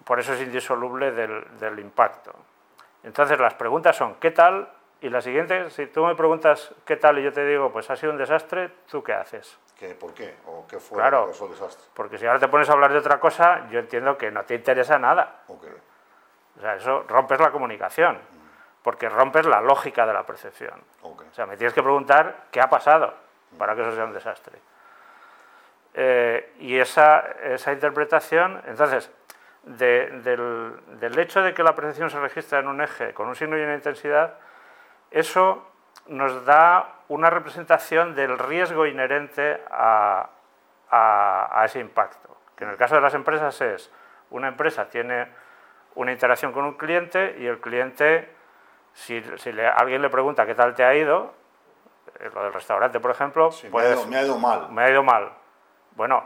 por 0.05 0.19
eso 0.19 0.33
es 0.33 0.41
indisoluble 0.43 1.13
del, 1.13 1.45
del 1.59 1.79
impacto. 1.79 2.33
Entonces 3.05 3.39
las 3.39 3.55
preguntas 3.55 3.95
son 3.97 4.17
¿qué 4.17 4.31
tal? 4.33 4.69
Y 5.01 5.09
la 5.11 5.21
siguiente, 5.21 5.71
si 5.71 5.87
tú 5.87 6.05
me 6.05 6.15
preguntas 6.15 6.73
qué 6.85 6.97
tal 6.97 7.19
y 7.19 7.23
yo 7.25 7.33
te 7.33 7.45
digo, 7.45 7.73
pues 7.73 7.89
ha 7.91 7.97
sido 7.97 8.13
un 8.13 8.19
desastre, 8.19 8.71
¿tú 8.91 9.03
qué 9.03 9.13
haces? 9.15 9.59
¿Qué, 9.79 9.95
¿Por 9.95 10.15
qué? 10.15 10.37
¿O 10.47 10.65
qué 10.67 10.79
fue 10.79 10.99
Claro. 10.99 11.31
eso 11.31 11.49
desastre? 11.49 11.89
Porque 11.95 12.19
si 12.19 12.27
ahora 12.27 12.39
te 12.39 12.47
pones 12.49 12.69
a 12.69 12.73
hablar 12.73 12.93
de 12.93 12.99
otra 12.99 13.19
cosa, 13.19 13.69
yo 13.71 13.81
entiendo 13.81 14.17
que 14.17 14.31
no 14.31 14.45
te 14.45 14.55
interesa 14.55 14.99
nada. 14.99 15.43
Ok. 15.49 15.65
O 16.57 16.61
sea, 16.61 16.77
eso 16.77 17.05
rompes 17.09 17.41
la 17.41 17.51
comunicación, 17.51 18.19
porque 18.83 19.09
rompes 19.09 19.47
la 19.47 19.61
lógica 19.61 20.07
de 20.07 20.13
la 20.13 20.25
percepción. 20.25 20.81
Ok. 21.03 21.23
O 21.31 21.35
sea, 21.35 21.47
me 21.47 21.57
tienes 21.57 21.73
que 21.75 21.83
preguntar 21.83 22.45
qué 22.51 22.61
ha 22.61 22.69
pasado 22.69 23.15
para 23.59 23.75
que 23.75 23.83
eso 23.83 23.93
sea 23.95 24.05
un 24.05 24.13
desastre. 24.13 24.59
Eh, 25.95 26.55
y 26.61 26.79
esa, 26.79 27.21
esa 27.43 27.73
interpretación, 27.73 28.63
entonces, 28.67 29.11
de- 29.65 30.09
del, 30.25 30.99
del 30.99 31.19
hecho 31.19 31.43
de 31.43 31.53
que 31.55 31.63
la 31.63 31.75
percepción 31.75 32.09
se 32.11 32.19
registra 32.19 32.59
en 32.61 32.67
un 32.69 32.81
eje 32.81 33.13
con 33.15 33.29
un 33.29 33.37
signo 33.37 33.57
y 33.59 33.63
una 33.63 33.75
intensidad, 33.75 34.35
eso 35.11 35.69
nos 36.07 36.45
da 36.47 36.95
una 37.09 37.29
representación 37.31 38.15
del 38.15 38.39
riesgo 38.39 38.87
inherente 38.87 39.61
a, 39.71 40.31
a- 40.91 41.61
a 41.61 41.65
ese 41.67 41.79
impacto. 41.81 42.37
Que 42.57 42.65
en 42.65 42.71
el 42.71 42.77
caso 42.77 42.95
de 42.95 43.03
las 43.03 43.15
empresas 43.15 43.61
es, 43.61 43.93
una 44.31 44.49
empresa 44.49 44.89
tiene 44.89 45.29
una 45.95 46.11
interacción 46.11 46.53
con 46.53 46.65
un 46.65 46.75
cliente 46.79 47.37
y 47.39 47.47
el 47.47 47.61
cliente, 47.61 48.35
si, 48.95 49.23
si 49.39 49.53
le- 49.53 49.67
alguien 49.67 50.03
le 50.03 50.11
pregunta 50.11 50.45
qué 50.47 50.55
tal 50.55 50.75
te 50.75 50.85
ha 50.85 50.95
ido, 50.95 51.33
eh, 52.21 52.31
lo 52.35 52.45
del 52.45 52.53
restaurante, 52.53 53.01
por 53.01 53.11
ejemplo, 53.11 53.51
Sí, 53.53 53.67
me, 53.67 53.73
pues 53.73 53.87
ha 53.87 53.93
ido, 53.93 54.07
me 54.07 54.17
ha 54.17 54.23
ido 54.23 54.39
mal. 54.39 54.69
me 54.71 54.83
ha 54.85 54.91
ido 54.91 55.03
mal. 55.03 55.33
Bueno, 55.93 56.25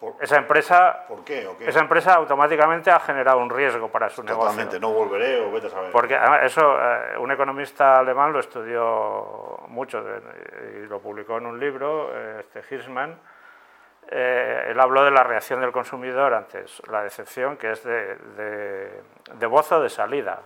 ¿Por, 0.00 0.14
esa 0.20 0.36
empresa, 0.36 1.04
por 1.08 1.24
qué? 1.24 1.46
¿O 1.46 1.56
qué? 1.56 1.68
esa 1.68 1.78
empresa 1.80 2.14
automáticamente 2.14 2.90
ha 2.90 2.98
generado 3.00 3.38
un 3.38 3.48
riesgo 3.48 3.88
para 3.88 4.10
su 4.10 4.22
Totalmente, 4.22 4.78
negocio. 4.78 4.80
no 4.80 4.92
volveré 4.92 5.40
o 5.40 5.50
vete 5.52 5.68
a 5.68 5.70
saber. 5.70 5.92
Porque 5.92 6.18
eso, 6.42 6.76
eh, 6.78 7.16
un 7.18 7.30
economista 7.30 8.00
alemán 8.00 8.32
lo 8.32 8.40
estudió 8.40 9.60
mucho 9.68 10.04
y 10.82 10.86
lo 10.86 11.00
publicó 11.00 11.38
en 11.38 11.46
un 11.46 11.58
libro, 11.60 12.10
eh, 12.12 12.40
este 12.40 12.74
Hirschman. 12.74 13.18
Eh, 14.10 14.66
él 14.68 14.80
habló 14.80 15.02
de 15.04 15.10
la 15.10 15.22
reacción 15.22 15.60
del 15.60 15.72
consumidor 15.72 16.34
ante 16.34 16.64
la 16.90 17.02
decepción, 17.02 17.56
que 17.56 17.70
es 17.70 17.82
de, 17.84 18.16
de, 18.16 19.02
de 19.32 19.46
voz 19.46 19.70
o 19.72 19.80
de 19.80 19.88
salida. 19.88 20.40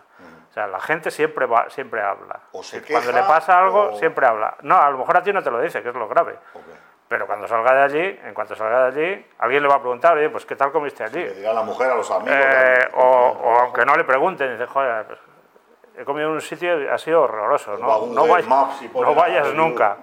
O 0.50 0.52
sea, 0.52 0.66
la 0.66 0.80
gente 0.80 1.10
siempre, 1.10 1.46
va, 1.46 1.68
siempre 1.70 2.00
habla. 2.02 2.40
O 2.52 2.62
se 2.62 2.82
Cuando 2.82 3.08
queja 3.10 3.20
le 3.22 3.26
pasa 3.28 3.58
algo, 3.58 3.90
o- 3.92 3.98
siempre 3.98 4.26
habla. 4.26 4.56
No, 4.62 4.76
a 4.80 4.90
lo 4.90 4.98
mejor 4.98 5.16
a 5.18 5.22
ti 5.22 5.32
no 5.32 5.42
te 5.42 5.50
lo 5.50 5.60
dice, 5.60 5.82
que 5.82 5.90
es 5.90 5.94
lo 5.94 6.08
grave. 6.08 6.32
Ok. 6.54 6.62
Pero 7.06 7.26
cuando 7.26 7.46
salga 7.48 7.72
de 7.74 7.82
allí, 7.82 8.20
en 8.24 8.34
cuanto 8.34 8.54
salga 8.54 8.90
de 8.90 9.00
allí, 9.00 9.26
alguien 9.38 9.62
le 9.62 9.68
va 9.68 9.76
a 9.76 9.80
preguntar, 9.80 10.16
oye, 10.16 10.28
pues 10.30 10.44
¿qué 10.44 10.56
tal 10.56 10.72
comiste 10.72 11.04
allí? 11.04 11.20
Le 11.24 11.34
dirá 11.34 11.50
a 11.52 11.54
la 11.54 11.62
mujer, 11.62 11.90
a 11.90 11.94
los 11.94 12.10
amigos. 12.10 12.34
Eh, 12.38 12.78
al- 12.84 12.90
o, 12.94 13.04
o 13.04 13.58
aunque 13.60 13.84
no 13.86 13.94
le 13.96 14.04
pregunten, 14.04 14.52
dice, 14.52 14.66
joder, 14.66 15.06
pues, 15.06 15.18
he 15.96 16.04
comido 16.04 16.28
en 16.28 16.34
un 16.34 16.40
sitio 16.40 16.80
y 16.82 16.86
ha 16.88 16.98
sido 16.98 17.22
horroroso, 17.22 17.76
no, 17.78 18.06
no, 18.06 18.26
vay- 18.26 18.44
Maps 18.46 18.82
y 18.82 18.88
pone 18.88 19.08
no 19.08 19.14
vayas 19.14 19.52
nunca. 19.54 19.96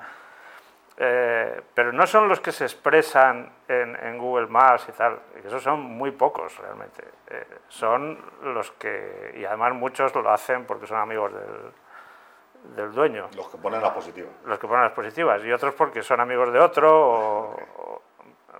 Eh, 0.97 1.61
pero 1.73 1.91
no 1.91 2.07
son 2.07 2.29
los 2.29 2.39
que 2.39 2.53
se 2.53 2.63
expresan 2.63 3.51
en, 3.67 3.95
en 3.97 4.17
Google 4.17 4.47
Maps 4.47 4.87
y 4.87 4.93
tal, 4.93 5.19
esos 5.43 5.61
son 5.61 5.81
muy 5.81 6.11
pocos 6.11 6.57
realmente. 6.57 7.03
Eh, 7.27 7.45
son 7.67 8.17
los 8.43 8.71
que, 8.71 9.33
y 9.37 9.43
además 9.43 9.73
muchos 9.73 10.15
lo 10.15 10.29
hacen 10.31 10.65
porque 10.65 10.87
son 10.87 10.97
amigos 10.99 11.33
del, 11.33 12.75
del 12.77 12.91
dueño 12.93 13.27
Los 13.35 13.49
que 13.49 13.57
ponen 13.57 13.81
las 13.81 13.91
positivas. 13.91 14.31
los 14.45 14.57
que 14.57 14.67
ponen 14.67 14.83
las 14.83 14.93
positivas 14.93 15.43
y 15.43 15.51
otros 15.51 15.73
porque 15.73 16.01
son 16.01 16.21
amigos 16.21 16.53
de 16.53 16.59
otro 16.59 16.89
o, 16.97 17.55
o- 17.77 18.01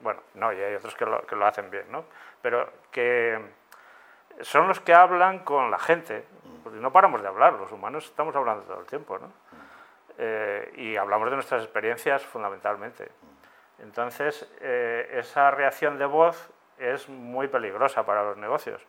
bueno 0.02 0.20
no 0.34 0.52
y 0.52 0.60
hay 0.62 0.76
otros 0.76 0.94
que 0.94 1.06
lo, 1.06 1.22
que 1.26 1.36
lo 1.38 1.46
hacen 1.48 1.72
bien 1.72 1.90
no 1.90 2.04
pero 2.42 2.70
que 2.92 3.40
son 4.42 4.68
los 4.68 4.80
que 4.82 4.94
hablan 4.94 5.40
con 5.40 5.72
la 5.72 5.80
gente 5.80 6.26
porque 6.64 6.80
no 6.80 6.92
paramos 6.92 7.22
de 7.22 7.28
hablar 7.30 7.54
los 7.54 7.72
humanos 7.72 8.06
estamos 8.06 8.36
hablando 8.36 8.64
todo 8.66 8.80
el 8.82 8.86
tiempo 8.86 9.18
no 9.18 9.32
Eh, 10.18 10.72
y 10.78 10.96
hablamos 10.96 11.30
de 11.30 11.36
nuestras 11.36 11.62
experiencias 11.64 12.24
fundamentalmente 12.26 13.12
entonces 13.80 14.50
eh, 14.62 15.10
esa 15.20 15.52
reacción 15.52 15.98
de 15.98 16.06
voz 16.06 16.50
es 16.78 17.10
muy 17.10 17.50
peligrosa 17.50 18.06
para 18.06 18.24
los 18.24 18.38
negocios 18.38 18.82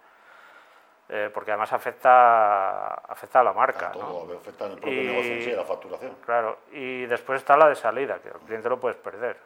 eh, 1.09 1.28
porque 1.35 1.50
además 1.50 1.73
afecta 1.73 2.87
afecta 2.95 3.40
a 3.40 3.45
la 3.45 3.52
marca 3.52 3.88
A 3.90 3.95
¿no? 3.95 3.99
todo, 3.99 4.37
afecta 4.38 4.66
en 4.66 4.73
el 4.73 4.78
propio 4.78 5.02
Y- 5.02 5.06
negocio 5.06 5.33
en 5.35 5.42
sí, 5.42 5.52
a 5.52 5.56
la 5.56 5.64
facturación. 5.64 6.14
Claro, 6.25 6.59
y 6.73 7.06
después 7.06 7.38
está 7.40 7.56
la 7.56 7.68
de 7.68 7.75
salida, 7.76 8.18
que 8.21 8.28
el 8.28 8.35
cliente 8.47 8.68
lo 8.68 8.78
puedes 8.78 8.97
perder. 8.97 9.37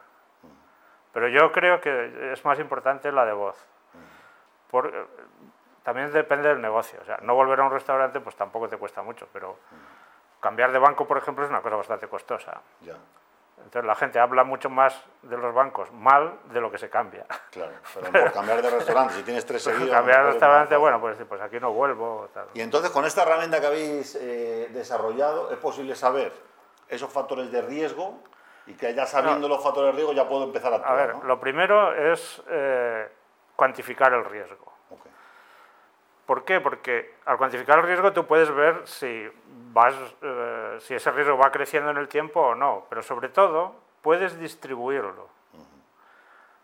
Pero 1.13 1.27
yo 1.27 1.51
creo 1.51 1.79
que 1.81 2.31
es 2.31 2.45
más 2.45 2.57
importante 2.59 3.11
la 3.11 3.25
de 3.25 3.33
voz. 3.33 3.57
Por- 4.69 4.87
eh, 4.87 5.05
también 5.83 6.11
depende 6.13 6.47
del 6.49 6.61
negocio. 6.61 6.99
O 7.01 7.05
sea, 7.05 7.17
no 7.21 7.33
volver 7.35 7.59
a 7.59 7.63
un 7.63 7.71
restaurante 7.71 8.19
pues 8.21 8.35
tampoco 8.35 8.67
te 8.69 8.77
cuesta 8.77 9.01
mucho, 9.01 9.27
pero 9.33 9.57
cambiar 10.41 10.71
de 10.73 10.79
banco, 10.79 11.07
por 11.07 11.17
ejemplo, 11.17 11.45
es 11.45 11.49
una 11.49 11.61
cosa 11.61 11.77
bastante 11.77 12.07
costosa. 12.07 12.59
Ya, 12.81 12.95
Entonces 13.57 13.85
la 13.85 13.95
gente 13.95 14.19
habla 14.19 14.43
mucho 14.43 14.69
más 14.69 15.01
de 15.21 15.37
los 15.37 15.53
bancos 15.53 15.91
mal 15.93 16.39
de 16.45 16.59
lo 16.59 16.69
que 16.71 16.77
se 16.79 16.89
cambia. 16.89 17.25
claro. 17.51 17.71
Pero 17.93 18.11
por 18.11 18.31
cambiar 18.33 18.61
de 18.61 18.69
restaurante, 18.71 19.13
si 19.13 19.23
tienes 19.23 19.45
tres 19.45 19.61
seguidos. 19.63 19.89
cambiar 19.91 20.23
de 20.23 20.27
a 20.29 20.31
restaurante, 20.31 20.75
bueno, 20.75 20.99
pues, 20.99 21.17
pues 21.29 21.39
aquí 21.41 21.59
no 21.59 21.71
vuelvo. 21.71 22.27
Tal. 22.33 22.47
Y 22.55 22.61
entonces, 22.61 22.89
con 22.91 23.05
esta 23.05 23.21
herramienta 23.21 23.61
que 23.61 23.67
habéis 23.67 24.15
eh, 24.19 24.69
desarrollado, 24.73 25.51
es 25.51 25.57
posible 25.59 25.95
saber 25.95 26.33
esos 26.89 27.09
factores 27.13 27.51
de 27.51 27.61
riesgo 27.61 28.19
y 28.65 28.73
que 28.73 28.93
ya 28.93 29.05
sabiendo 29.05 29.47
los 29.47 29.63
factores 29.63 29.91
de 29.91 29.97
riesgo 29.97 30.13
ya 30.13 30.27
puedo 30.27 30.43
empezar 30.43 30.73
a 30.73 30.75
A 30.75 30.79
actuar. 30.79 30.97
ver, 31.07 31.15
¿no? 31.17 31.23
lo 31.23 31.39
primero 31.39 31.93
es 31.93 32.41
eh, 32.49 33.09
cuantificar 33.55 34.11
el 34.13 34.25
riesgo. 34.25 34.71
¿Por 36.25 36.45
qué? 36.45 36.61
Porque 36.61 37.15
al 37.25 37.37
cuantificar 37.37 37.79
el 37.79 37.85
riesgo 37.85 38.13
tú 38.13 38.25
puedes 38.25 38.49
ver 38.53 38.87
si, 38.87 39.29
vas, 39.73 39.95
eh, 40.21 40.77
si 40.79 40.95
ese 40.95 41.11
riesgo 41.11 41.37
va 41.37 41.51
creciendo 41.51 41.89
en 41.89 41.97
el 41.97 42.07
tiempo 42.07 42.39
o 42.41 42.55
no, 42.55 42.85
pero 42.89 43.01
sobre 43.01 43.29
todo 43.29 43.75
puedes 44.01 44.39
distribuirlo. 44.39 45.29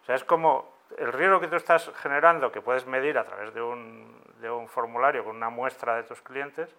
O 0.01 0.05
sea, 0.05 0.15
es 0.15 0.23
como 0.23 0.73
el 0.97 1.11
riesgo 1.11 1.39
que 1.39 1.47
tú 1.47 1.55
estás 1.55 1.91
generando, 2.01 2.51
que 2.51 2.61
puedes 2.61 2.85
medir 2.85 3.17
a 3.17 3.25
través 3.25 3.53
de 3.53 3.61
un, 3.61 4.21
de 4.39 4.49
un 4.49 4.67
formulario 4.67 5.23
con 5.23 5.35
una 5.35 5.49
muestra 5.49 5.95
de 5.95 6.03
tus 6.03 6.21
clientes, 6.21 6.73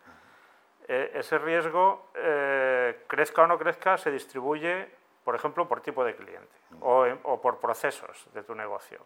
eh, 0.86 1.12
ese 1.14 1.38
riesgo, 1.38 2.10
eh, 2.14 3.04
crezca 3.06 3.42
o 3.42 3.46
no 3.46 3.58
crezca, 3.58 3.98
se 3.98 4.10
distribuye, 4.10 4.90
por 5.24 5.34
ejemplo, 5.34 5.68
por 5.68 5.82
tipo 5.82 6.02
de 6.04 6.16
cliente 6.16 6.56
o, 6.80 7.06
o 7.24 7.40
por 7.42 7.58
procesos 7.58 8.26
de 8.32 8.42
tu 8.42 8.54
negocio 8.54 8.98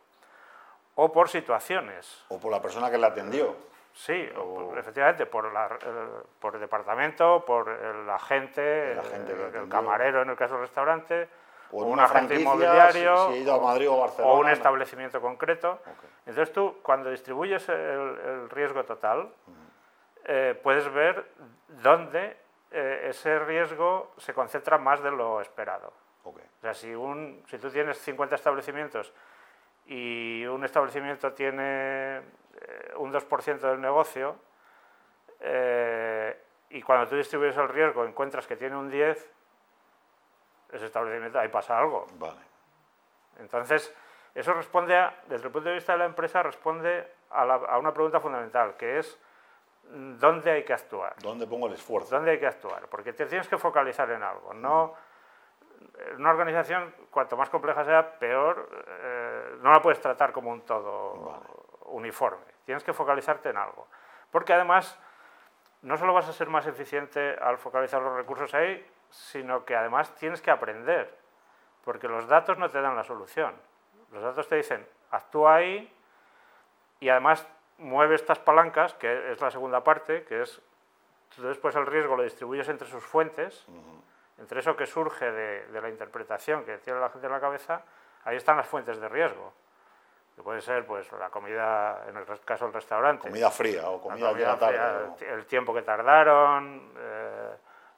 o 0.95 1.13
por 1.13 1.29
situaciones. 1.29 2.25
O 2.29 2.39
por 2.39 2.51
la 2.51 2.61
persona 2.61 2.91
que 2.91 2.99
la 2.99 3.09
atendió. 3.09 3.57
Sí, 3.95 4.29
o 4.37 4.69
por- 4.71 4.79
efectivamente, 4.79 5.27
por, 5.27 5.53
la, 5.53 5.67
eh, 5.67 6.09
por 6.41 6.55
el 6.55 6.61
departamento, 6.61 7.45
por 7.45 7.69
el 7.69 8.09
agente, 8.09 8.93
El 8.93 8.99
agente 8.99 9.33
el- 9.33 9.55
el, 9.55 9.69
camarero 9.69 10.23
en 10.23 10.31
el 10.31 10.37
caso 10.37 10.55
del 10.55 10.63
restaurante, 10.63 11.29
O 11.71 11.85
un 11.85 12.01
agente 12.01 12.35
inmobiliario, 12.35 13.27
si, 13.29 13.33
si 13.33 13.39
he 13.39 13.43
ido 13.43 13.55
a 13.55 13.61
Madrid 13.61 13.89
o 13.91 13.95
o 13.95 14.39
un 14.39 14.47
no. 14.47 14.53
establecimiento 14.53 15.21
concreto. 15.21 15.81
Entonces 16.27 16.53
tú, 16.53 16.79
cuando 16.83 17.11
distribuyes 17.11 17.69
el, 17.69 17.77
el 17.79 18.51
riesgo 18.51 18.85
total, 18.85 19.31
eh, 20.25 20.59
puedes 20.63 20.91
ver 20.93 21.25
dónde 21.69 22.37
eh, 22.71 23.07
ese 23.11 23.39
riesgo 23.41 24.13
se 24.19 24.33
concentra 24.33 24.79
más 24.79 25.03
de 25.03 25.11
lo 25.11 25.41
esperado. 25.41 25.93
Ok. 26.25 26.39
O 26.39 26.61
sea, 26.61 26.73
si, 26.75 26.95
un, 26.95 27.43
si 27.49 27.59
tú 27.59 27.71
tienes 27.71 27.99
50 27.99 28.37
establecimientos 28.37 29.13
y 29.87 30.47
un 30.47 30.65
establecimiento 30.65 31.33
tiene 31.33 32.23
un 32.97 33.13
2% 33.13 33.61
del 33.61 33.81
negocio, 33.81 34.37
eh, 35.41 36.41
y 36.71 36.83
cuando 36.83 37.09
tú 37.09 37.17
distribuyes 37.17 37.57
el 37.57 37.69
riesgo 37.69 38.05
encuentras 38.05 38.47
que 38.47 38.57
tiene 38.57 38.77
un 38.77 38.91
10, 38.91 39.31
ese 40.73 40.87
establecimiento, 40.87 41.39
ahí 41.39 41.49
pasa 41.49 41.79
algo. 41.79 42.07
Vale. 42.19 42.41
Entonces, 43.39 43.95
eso 44.35 44.53
responde, 44.55 44.97
a- 44.97 45.15
desde 45.27 45.47
el 45.47 45.53
punto 45.53 45.69
de 45.69 45.75
vista 45.75 45.93
de 45.93 45.99
la 45.99 46.05
empresa, 46.07 46.43
responde 46.43 47.07
a, 47.31 47.45
la- 47.45 47.55
a 47.55 47.79
una 47.79 47.93
pregunta 47.93 48.21
fundamental, 48.21 48.77
que 48.77 48.99
es 48.99 49.19
¿dónde 49.85 50.51
hay 50.51 50.65
que 50.65 50.73
actuar? 50.73 51.15
¿Dónde 51.21 51.47
pongo 51.47 51.67
el 51.67 51.75
esfuerzo? 51.75 52.15
¿Dónde 52.15 52.31
hay 52.31 52.39
que 52.39 52.47
actuar? 52.47 52.87
Porque 52.89 53.13
te 53.13 53.27
tienes 53.27 53.49
que 53.49 53.59
focalizar 53.59 54.11
en 54.11 54.23
algo. 54.23 54.55
No, 54.55 54.95
una 56.17 56.31
organización, 56.31 56.95
cuanto 57.11 57.37
más 57.37 57.51
compleja 57.51 57.85
sea, 57.85 58.19
peor, 58.19 58.69
eh, 58.87 59.57
no 59.61 59.73
la 59.73 59.83
puedes 59.83 60.01
tratar 60.01 60.33
como 60.33 60.51
un 60.51 60.63
todo 60.63 61.43
uniforme. 61.93 62.45
Tienes 62.65 62.85
que 62.85 62.93
focalizarte 62.93 63.51
en 63.51 63.57
algo. 63.57 63.87
Porque 64.31 64.53
además, 64.53 64.99
no 65.83 65.97
solo 65.97 66.13
vas 66.13 66.29
a 66.29 66.33
ser 66.33 66.49
más 66.49 66.67
eficiente 66.67 67.37
al 67.41 67.59
focalizar 67.59 68.03
los 68.03 68.15
recursos 68.15 68.53
ahí, 68.55 68.85
sino 69.11 69.65
que 69.65 69.77
además 69.77 70.15
tienes 70.17 70.41
que 70.41 70.51
aprender. 70.51 71.17
Porque 71.85 72.09
los 72.09 72.27
datos 72.27 72.59
no 72.59 72.71
te 72.71 72.81
dan 72.81 72.97
la 72.97 73.05
solución. 73.05 73.55
Los 74.11 74.23
datos 74.23 74.49
te 74.49 74.57
dicen, 74.57 74.87
actúa 75.11 75.57
ahí 75.57 75.93
y 77.01 77.09
además 77.09 77.47
mueve 77.79 78.15
estas 78.15 78.39
palancas, 78.39 78.95
que 78.95 79.33
es 79.33 79.41
la 79.41 79.51
segunda 79.51 79.83
parte, 79.83 80.25
que 80.25 80.43
es 80.43 80.61
tú 81.35 81.43
después 81.43 81.75
el 81.77 81.87
riesgo 81.87 82.17
lo 82.17 82.23
distribuyes 82.23 82.69
entre 82.69 82.87
sus 82.87 83.03
fuentes, 83.03 83.67
entre 84.39 84.61
eso 84.61 84.77
que 84.77 84.87
surge 84.87 85.31
de, 85.31 85.67
de 85.67 85.81
la 85.81 85.89
interpretación 85.89 86.65
que 86.65 86.79
tiene 86.79 87.01
la 87.01 87.09
gente 87.09 87.27
en 87.27 87.33
la 87.33 87.41
cabeza, 87.41 87.83
ahí 88.25 88.37
están 88.37 88.57
las 88.57 88.67
fuentes 88.67 89.01
de 89.01 89.09
riesgo. 89.09 89.53
Que 90.35 90.43
puede 90.43 90.61
ser 90.61 90.87
pues 90.87 91.11
la 91.13 91.29
comida, 91.29 92.05
en 92.09 92.17
el 92.17 92.25
caso 92.45 92.65
del 92.65 92.75
restaurante. 92.75 93.29
Comida 93.29 93.51
fría 93.51 93.89
o 93.91 94.01
comida, 94.01 94.33
de 94.33 94.45
la 94.45 94.59
tarde. 94.59 95.27
El 95.29 95.47
tiempo 95.47 95.75
que 95.75 95.83
tardaron, 95.83 96.93
eh, 96.97 97.51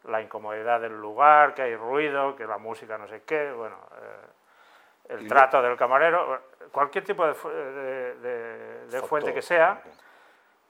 la 0.04 0.20
incomodidad 0.20 0.80
del 0.80 1.00
lugar, 1.00 1.54
que 1.54 1.62
hay 1.62 1.76
ruido, 1.76 2.34
que 2.34 2.46
la 2.46 2.58
música 2.58 2.98
no 2.98 3.06
sé 3.06 3.22
qué, 3.22 3.52
bueno, 3.52 3.76
eh, 3.96 5.14
el 5.14 5.28
trato 5.28 5.62
del 5.62 5.76
camarero, 5.76 6.40
cualquier 6.72 7.04
tipo 7.04 7.26
de, 7.26 7.34
de, 8.90 9.02
fuente 9.02 9.32
que 9.32 9.42
sea, 9.42 9.80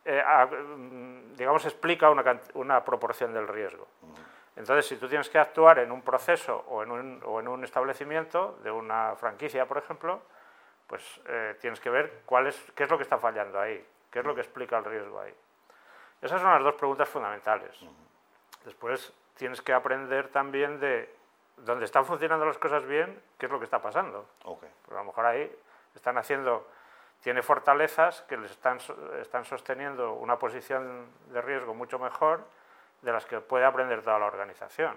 eh, 0.05 0.23
mm, 0.23 1.35
digamos, 1.35 1.65
explica 1.65 2.11
una, 2.11 2.41
una, 2.55 2.85
proporción 2.85 3.33
del 3.33 3.49
riesgo. 3.49 3.87
Entonces, 4.57 4.87
si 4.87 4.97
tú 4.97 5.09
tienes 5.09 5.29
que 5.31 5.39
actuar 5.39 5.79
en 5.79 5.91
un 5.91 6.03
proceso 6.03 6.65
o 6.69 6.83
en 6.83 6.91
un, 6.91 7.23
o 7.25 7.41
en 7.41 7.49
un 7.49 7.65
establecimiento 7.65 8.59
de 8.63 8.71
una 8.71 9.15
franquicia, 9.17 9.67
por 9.67 9.79
ejemplo, 9.79 10.23
pues 10.87 11.21
eh, 11.27 11.57
tienes 11.61 11.81
que 11.81 11.91
ver 11.91 12.23
cuál 12.27 12.47
es, 12.47 12.73
qué 12.75 12.85
es 12.85 12.91
lo 12.91 12.97
que 12.97 13.03
está 13.03 13.19
fallando 13.19 13.61
ahí, 13.61 13.85
qué 14.11 14.21
es 14.21 14.25
lo 14.25 14.35
que 14.35 14.43
explica 14.43 14.79
el 14.79 14.85
riesgo 14.85 15.21
ahí. 15.21 15.35
Esas 16.21 16.41
son 16.41 16.51
las 16.51 16.63
dos 16.63 16.75
preguntas 16.75 17.09
fundamentales. 17.09 17.79
Después 18.65 19.13
tienes 19.37 19.61
que 19.61 19.73
aprender 19.73 20.29
también 20.29 20.81
de 20.81 21.15
dónde 21.59 21.85
están 21.85 22.05
funcionando 22.05 22.47
las 22.47 22.59
cosas 22.59 22.85
bien, 22.87 23.21
qué 23.39 23.47
es 23.47 23.53
lo 23.53 23.59
que 23.59 23.65
está 23.65 23.81
pasando. 23.81 24.27
Okay. 24.45 24.71
Porque 24.83 24.97
a 24.97 25.03
lo 25.03 25.07
mejor 25.07 25.27
ahí 25.27 25.55
están 25.95 26.19
haciendo, 26.19 26.69
tiene 27.21 27.43
fortalezas 27.43 28.23
que 28.23 28.37
les 28.37 28.51
están, 28.51 28.79
están 29.21 29.45
sosteniendo 29.45 30.15
una 30.15 30.39
posición 30.39 31.09
de 31.29 31.43
riesgo 31.43 31.75
mucho 31.75 31.99
mejor 31.99 32.45
de 33.03 33.13
las 33.13 33.27
que 33.27 33.41
puede 33.41 33.65
aprender 33.65 34.03
toda 34.03 34.19
la 34.19 34.27
organización. 34.27 34.97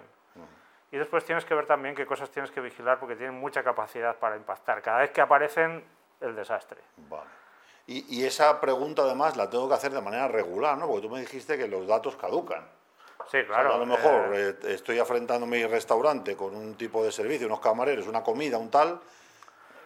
Y 0.90 0.96
después 0.96 1.24
tienes 1.24 1.44
que 1.44 1.54
ver 1.54 1.66
también 1.66 1.94
qué 1.94 2.06
cosas 2.06 2.30
tienes 2.30 2.50
que 2.50 2.60
vigilar 2.60 2.98
porque 2.98 3.16
tienen 3.16 3.38
mucha 3.38 3.62
capacidad 3.62 4.16
para 4.16 4.36
impactar. 4.36 4.80
Cada 4.80 5.00
vez 5.00 5.10
que 5.10 5.20
aparecen, 5.20 5.84
el 6.20 6.34
desastre. 6.34 6.80
Vale. 6.96 7.30
Y, 7.86 8.18
y, 8.18 8.26
esa 8.26 8.60
pregunta 8.60 9.02
además 9.02 9.36
la 9.36 9.48
tengo 9.48 9.66
que 9.68 9.74
hacer 9.74 9.92
de 9.92 10.00
manera 10.02 10.28
regular, 10.28 10.76
¿no? 10.76 10.86
Porque 10.86 11.06
tú 11.06 11.10
me 11.10 11.20
dijiste 11.20 11.56
que 11.56 11.68
los 11.68 11.86
datos 11.86 12.16
caducan. 12.16 12.66
Sí, 13.30 13.44
claro. 13.44 13.74
a 13.74 13.78
lo 13.78 13.86
mejor 13.86 14.34
eh, 14.34 14.48
eh, 14.48 14.56
estoy 14.68 14.98
afrentando 14.98 15.46
mi 15.46 15.64
restaurante 15.66 16.34
con 16.34 16.54
un 16.54 16.76
tipo 16.76 17.04
de 17.04 17.12
servicio, 17.12 17.46
unos 17.46 17.60
camareros, 17.60 18.06
una 18.06 18.22
comida, 18.22 18.56
un 18.56 18.70
tal, 18.70 19.00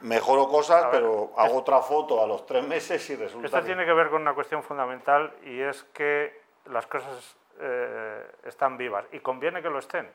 mejoro 0.02 0.48
cosas, 0.48 0.86
pero 0.92 1.32
hago 1.36 1.58
otra 1.58 1.80
foto 1.80 2.22
a 2.22 2.26
los 2.26 2.46
tres 2.46 2.66
meses 2.66 3.08
y 3.10 3.16
resulta. 3.16 3.46
Esto 3.46 3.62
tiene 3.62 3.84
que 3.84 3.92
ver 3.92 4.10
con 4.10 4.22
una 4.22 4.34
cuestión 4.34 4.62
fundamental 4.62 5.32
y 5.44 5.60
es 5.60 5.82
que 5.92 6.40
las 6.66 6.86
cosas 6.86 7.36
eh, 7.58 8.24
están 8.44 8.76
vivas 8.76 9.06
y 9.10 9.18
conviene 9.18 9.60
que 9.60 9.70
lo 9.70 9.80
estén. 9.80 10.08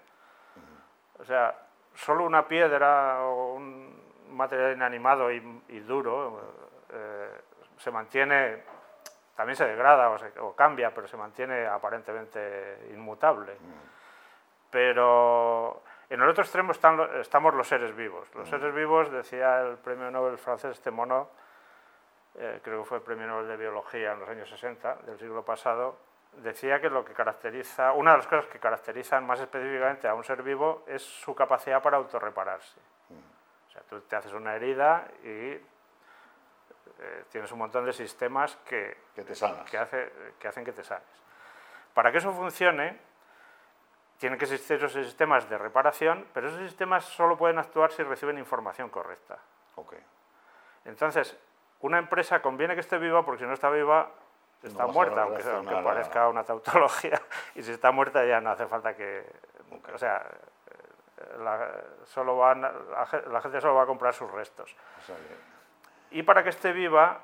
O 1.20 1.26
sea, 1.26 1.56
solo 1.96 2.24
una 2.24 2.48
piedra 2.48 3.24
o 3.24 3.54
un 3.54 4.08
material 4.30 4.74
inanimado 4.74 5.32
y, 5.32 5.40
duro 5.80 6.42
eh, 6.92 7.42
se 7.78 7.92
mantiene, 7.92 8.64
también 9.36 9.56
se 9.56 9.66
degrada 9.66 10.16
o, 10.42 10.56
cambia, 10.56 10.94
pero 10.94 11.08
se 11.08 11.18
mantiene 11.18 11.66
aparentemente 11.66 12.90
inmutable. 12.94 13.58
Pero 14.70 15.84
en 16.10 16.22
el 16.22 16.30
otro 16.30 16.44
extremo 16.44 16.72
están, 16.72 17.00
estamos 17.20 17.54
los 17.54 17.68
seres 17.68 17.96
vivos. 17.96 18.28
Los 18.36 18.50
seres 18.50 18.74
vivos, 18.74 19.12
decía 19.12 19.62
el 19.62 19.78
premio 19.78 20.12
Nobel 20.12 20.38
francés 20.38 20.72
este 20.72 20.92
mono, 20.92 21.30
eh, 22.36 22.60
creo 22.64 22.84
que 22.84 22.90
fue 22.90 22.98
el 22.98 23.04
premio 23.04 23.28
Nobel 23.28 23.48
de 23.48 23.58
Biología 23.58 24.14
en 24.14 24.20
los 24.20 24.30
años 24.30 24.50
60 24.50 24.98
del 25.06 25.18
siglo 25.18 25.44
pasado, 25.44 25.98
decía 26.34 26.80
que 26.80 26.90
lo 26.90 27.04
que 27.04 27.14
caracteriza, 27.14 27.94
una 27.94 28.12
de 28.12 28.18
las 28.18 28.28
cosas 28.28 28.46
que 28.48 28.60
caracterizan 28.60 29.26
más 29.26 29.40
específicamente 29.40 30.08
a 30.08 30.14
un 30.14 30.24
ser 30.24 30.44
vivo 30.44 30.84
es 30.88 31.02
su 31.02 31.34
capacidad 31.34 31.82
para 31.82 31.98
autorrepararse. 31.98 32.80
O 33.68 33.72
sea, 33.72 33.82
tú 33.90 34.02
te 34.02 34.16
haces 34.16 34.34
una 34.34 34.56
herida 34.56 35.08
y 35.24 35.28
eh, 37.00 37.26
tienes 37.30 37.52
un 37.52 37.60
montón 37.60 37.86
de 37.86 37.94
sistemas 37.94 38.56
que, 38.68 38.98
que 39.16 39.24
te 39.24 39.34
Que, 39.70 39.78
hace, 39.78 40.12
que 40.40 40.48
hacen 40.48 40.66
que 40.66 40.72
te 40.74 40.84
sanes. 40.84 41.08
Para 41.94 42.12
que 42.12 42.20
eso 42.20 42.32
funcione, 42.32 43.00
tienen 44.18 44.38
que 44.38 44.46
existir 44.46 44.78
esos 44.78 44.94
sistemas 44.94 45.50
de 45.50 45.58
reparación, 45.58 46.28
pero 46.34 46.48
esos 46.48 46.60
sistemas 46.62 47.06
solo 47.06 47.38
pueden 47.38 47.60
actuar 47.60 47.92
si 47.92 48.04
reciben 48.04 48.38
información 48.38 48.90
correcta. 48.90 49.38
Okay. 49.76 50.04
Entonces, 50.86 51.38
una 51.82 52.00
empresa 52.00 52.42
conviene 52.42 52.74
que 52.74 52.82
esté 52.82 52.98
viva 52.98 53.24
porque 53.24 53.44
si 53.44 53.48
no 53.48 53.54
está 53.54 53.70
viva, 53.70 54.10
está 54.64 54.88
muerta, 54.88 55.24
aunque, 55.24 55.44
parezca 55.84 56.28
una 56.28 56.44
tautología, 56.44 57.22
y 57.56 57.64
si 57.64 57.72
está 57.72 57.92
muerta 57.92 58.26
ya 58.26 58.42
no 58.42 58.52
hace 58.52 58.68
falta 58.68 58.96
que... 58.96 59.26
O 59.94 59.98
sea, 59.98 60.26
la, 61.40 61.84
solo 62.06 62.38
van, 62.38 62.62
la, 62.62 63.42
gente 63.42 63.62
solo 63.62 63.76
va 63.76 63.84
a 63.84 63.86
comprar 63.86 64.14
sus 64.14 64.30
restos. 64.32 64.76
Y 66.12 66.24
para 66.24 66.44
que 66.44 66.50
esté 66.50 66.72
viva, 66.72 67.22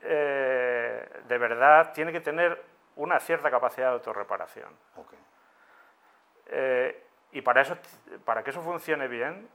eh, 0.00 1.22
de 1.26 1.38
verdad, 1.38 1.92
tiene 1.92 2.12
que 2.12 2.20
tener 2.20 2.62
una 2.96 3.18
cierta 3.20 3.50
capacidad 3.50 3.88
de 3.88 3.92
autorreparación. 3.94 4.70
Eh, 6.46 7.06
y 7.32 7.42
para, 7.42 7.60
eso, 7.62 7.76
para 8.24 8.42
que 8.42 8.50
eso 8.50 8.62
funcione 8.62 9.08
bien, 9.08 9.48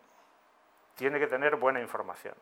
tiene 0.96 1.20
que 1.20 1.28
tener 1.28 1.56
buena 1.56 1.82
información. 1.82 2.36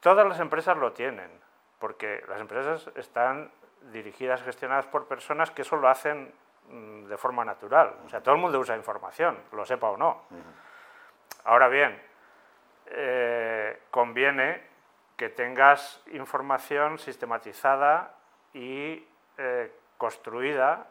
Todas 0.00 0.26
las 0.26 0.40
empresas 0.40 0.76
lo 0.76 0.92
tienen, 0.92 1.30
porque 1.78 2.22
las 2.28 2.40
empresas 2.40 2.90
están 2.94 3.50
dirigidas, 3.92 4.42
gestionadas 4.42 4.86
por 4.86 5.06
personas 5.06 5.50
que 5.50 5.62
eso 5.62 5.76
lo 5.76 5.88
hacen 5.88 6.32
mm, 6.68 7.04
de 7.04 7.16
forma 7.16 7.44
natural. 7.44 7.94
O 8.04 8.08
sea, 8.08 8.22
todo 8.22 8.34
el 8.34 8.40
mundo 8.40 8.58
usa 8.58 8.76
información, 8.76 9.38
lo 9.52 9.64
sepa 9.64 9.90
o 9.90 9.96
no. 9.96 10.22
Ahora 11.44 11.68
bien, 11.68 12.00
eh, 12.86 13.82
conviene 13.90 14.68
que 15.16 15.28
tengas 15.28 16.02
información 16.12 16.98
sistematizada 16.98 18.14
y 18.52 19.06
eh, 19.38 19.72
construida 19.96 20.86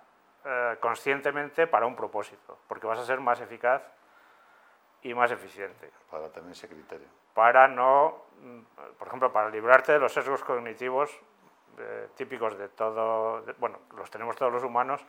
eh, 0.46 0.78
conscientemente 0.80 1.68
para 1.68 1.86
un 1.86 1.96
propósito, 1.96 2.58
porque 2.68 2.88
vas 2.88 3.00
a 3.00 3.06
ser 3.06 3.20
más 3.20 3.42
eficaz 3.42 3.82
y 5.02 5.14
más 5.14 5.32
eficiente. 5.32 5.92
Para 6.10 6.30
tener 6.30 6.52
ese 6.52 6.68
criterio. 6.68 7.08
Para 7.34 7.68
no, 7.68 8.26
mm, 8.42 8.60
por 8.98 9.08
ejemplo, 9.08 9.32
para 9.32 9.50
librarte 9.50 9.94
de 9.94 10.00
los 10.00 10.14
sesgos 10.14 10.44
cognitivos 10.44 11.10
típicos 12.16 12.58
de 12.58 12.70
todo, 12.70 13.44
bueno, 13.60 13.80
los 13.96 14.10
tenemos 14.10 14.36
todos 14.36 14.52
los 14.52 14.64
humanos, 14.64 15.02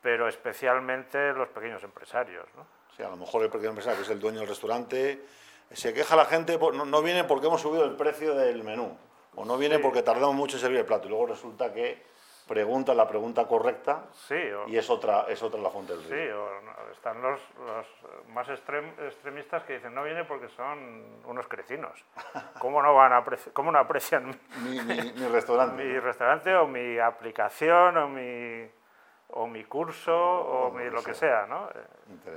pero 0.00 0.28
especialmente 0.28 1.32
los 1.32 1.48
pequeños 1.48 1.82
empresarios. 1.82 2.46
¿no? 2.56 2.66
Sí, 2.96 3.02
a 3.02 3.08
lo 3.08 3.16
mejor 3.16 3.42
el 3.42 3.50
pequeño 3.50 3.70
empresario, 3.70 3.98
que 3.98 4.04
es 4.04 4.10
el 4.10 4.20
dueño 4.20 4.40
del 4.40 4.48
restaurante, 4.48 5.24
se 5.70 5.94
queja 5.94 6.16
la 6.16 6.26
gente, 6.26 6.58
no, 6.58 6.84
no 6.84 7.02
viene 7.02 7.24
porque 7.24 7.46
hemos 7.46 7.60
subido 7.60 7.84
el 7.84 7.96
precio 7.96 8.34
del 8.34 8.62
menú, 8.62 8.96
o 9.34 9.44
no 9.44 9.56
viene 9.56 9.78
porque 9.78 10.02
tardamos 10.02 10.34
mucho 10.34 10.56
en 10.56 10.60
servir 10.60 10.78
el 10.78 10.86
plato, 10.86 11.06
y 11.06 11.10
luego 11.10 11.26
resulta 11.26 11.72
que 11.72 12.13
pregunta 12.46 12.94
la 12.94 13.08
pregunta 13.08 13.46
correcta 13.46 14.04
sí, 14.12 14.38
y 14.66 14.76
es 14.76 14.90
otra, 14.90 15.26
es 15.28 15.42
otra 15.42 15.60
la 15.60 15.70
fuente 15.70 15.96
del 15.96 16.04
riesgo. 16.04 16.48
Sí, 16.48 16.92
están 16.92 17.22
los, 17.22 17.40
los 17.58 17.86
más 18.28 18.48
extremistas 18.48 19.62
que 19.64 19.74
dicen 19.74 19.94
no 19.94 20.02
viene 20.04 20.24
porque 20.24 20.48
son 20.48 21.22
unos 21.24 21.46
crecinos. 21.48 22.04
¿Cómo 22.58 22.82
no, 22.82 22.94
van 22.94 23.12
a 23.12 23.24
cómo 23.52 23.72
no 23.72 23.78
aprecian 23.78 24.38
mi, 24.62 24.80
mi, 24.80 25.28
restaurante? 25.28 25.82
mi 25.82 25.98
restaurante 25.98 26.54
o 26.54 26.66
mi 26.66 26.98
aplicación 26.98 27.96
o 27.96 28.08
mi, 28.08 28.68
o 29.28 29.46
mi 29.46 29.64
curso 29.64 30.14
o, 30.14 30.70
mi, 30.70 30.88
lo 30.90 31.02
que 31.02 31.14
sea, 31.14 31.46
¿no? 31.46 31.68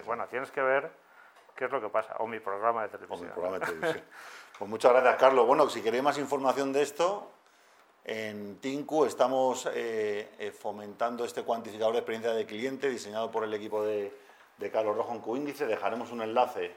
Bueno, 0.05 0.25
tienes 0.27 0.51
que 0.51 0.61
ver 0.61 0.89
qué 1.55 1.65
es 1.65 1.71
lo 1.71 1.81
que 1.81 1.89
pasa, 1.89 2.15
o 2.19 2.27
mi 2.27 2.39
programa 2.39 2.83
de 2.83 2.89
televisión. 2.89 3.19
O 3.19 3.23
mi 3.23 3.31
programa 3.31 3.59
de 3.59 3.65
televisión. 3.65 4.05
pues 4.59 4.69
muchas 4.69 4.91
gracias, 4.93 5.15
Carlos. 5.17 5.45
Bueno, 5.45 5.67
si 5.69 5.81
queréis 5.81 6.03
más 6.03 6.17
información 6.17 6.71
de 6.71 6.83
esto, 6.83 7.31
en 8.07 8.61
Tinku 8.61 9.03
estamos 9.03 9.69
eh, 9.75 10.29
eh, 10.39 10.51
fomentando 10.51 11.25
este 11.25 11.43
cuantificador 11.43 11.91
de 11.91 11.99
experiencia 11.99 12.31
de 12.31 12.45
cliente 12.45 12.89
diseñado 12.89 13.29
por 13.29 13.43
el 13.43 13.53
equipo 13.53 13.83
de, 13.83 14.13
Carlos 14.71 14.95
Rojo 14.95 15.13
en 15.13 15.19
Coíndice. 15.19 15.67
Dejaremos 15.67 16.11
un 16.11 16.21
enlace 16.21 16.71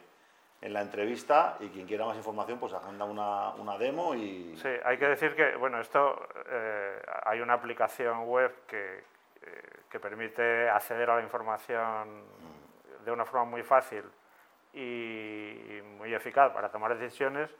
en 0.61 0.73
la 0.73 0.83
entrevista 0.83 1.57
y 1.61 1.69
quien 1.69 1.87
quiera 1.87 2.05
más 2.05 2.17
información 2.17 2.59
pues 2.59 2.73
agenda 2.73 3.05
una, 3.05 3.79
demo 3.79 4.15
y... 4.15 4.57
Sí, 4.61 4.69
hay 4.85 4.99
que 4.99 5.07
decir 5.07 5.37
que, 5.37 5.55
bueno, 5.55 5.81
esto, 5.81 6.29
eh, 6.51 7.01
hay 7.25 7.41
una 7.41 7.55
aplicación 7.55 8.29
web 8.29 8.53
que, 8.67 9.05
que, 9.89 10.01
permite 10.01 10.69
acceder 10.69 11.09
a 11.11 11.17
la 11.17 11.23
información 11.23 12.23
mm. 12.23 13.05
de 13.05 13.13
una 13.13 13.25
forma 13.25 13.45
muy 13.45 13.63
fácil 13.63 14.03
y 14.75 15.81
muy 15.97 16.13
eficaz 16.13 16.53
para 16.53 16.71
tomar 16.71 16.99
decisiones, 16.99 17.51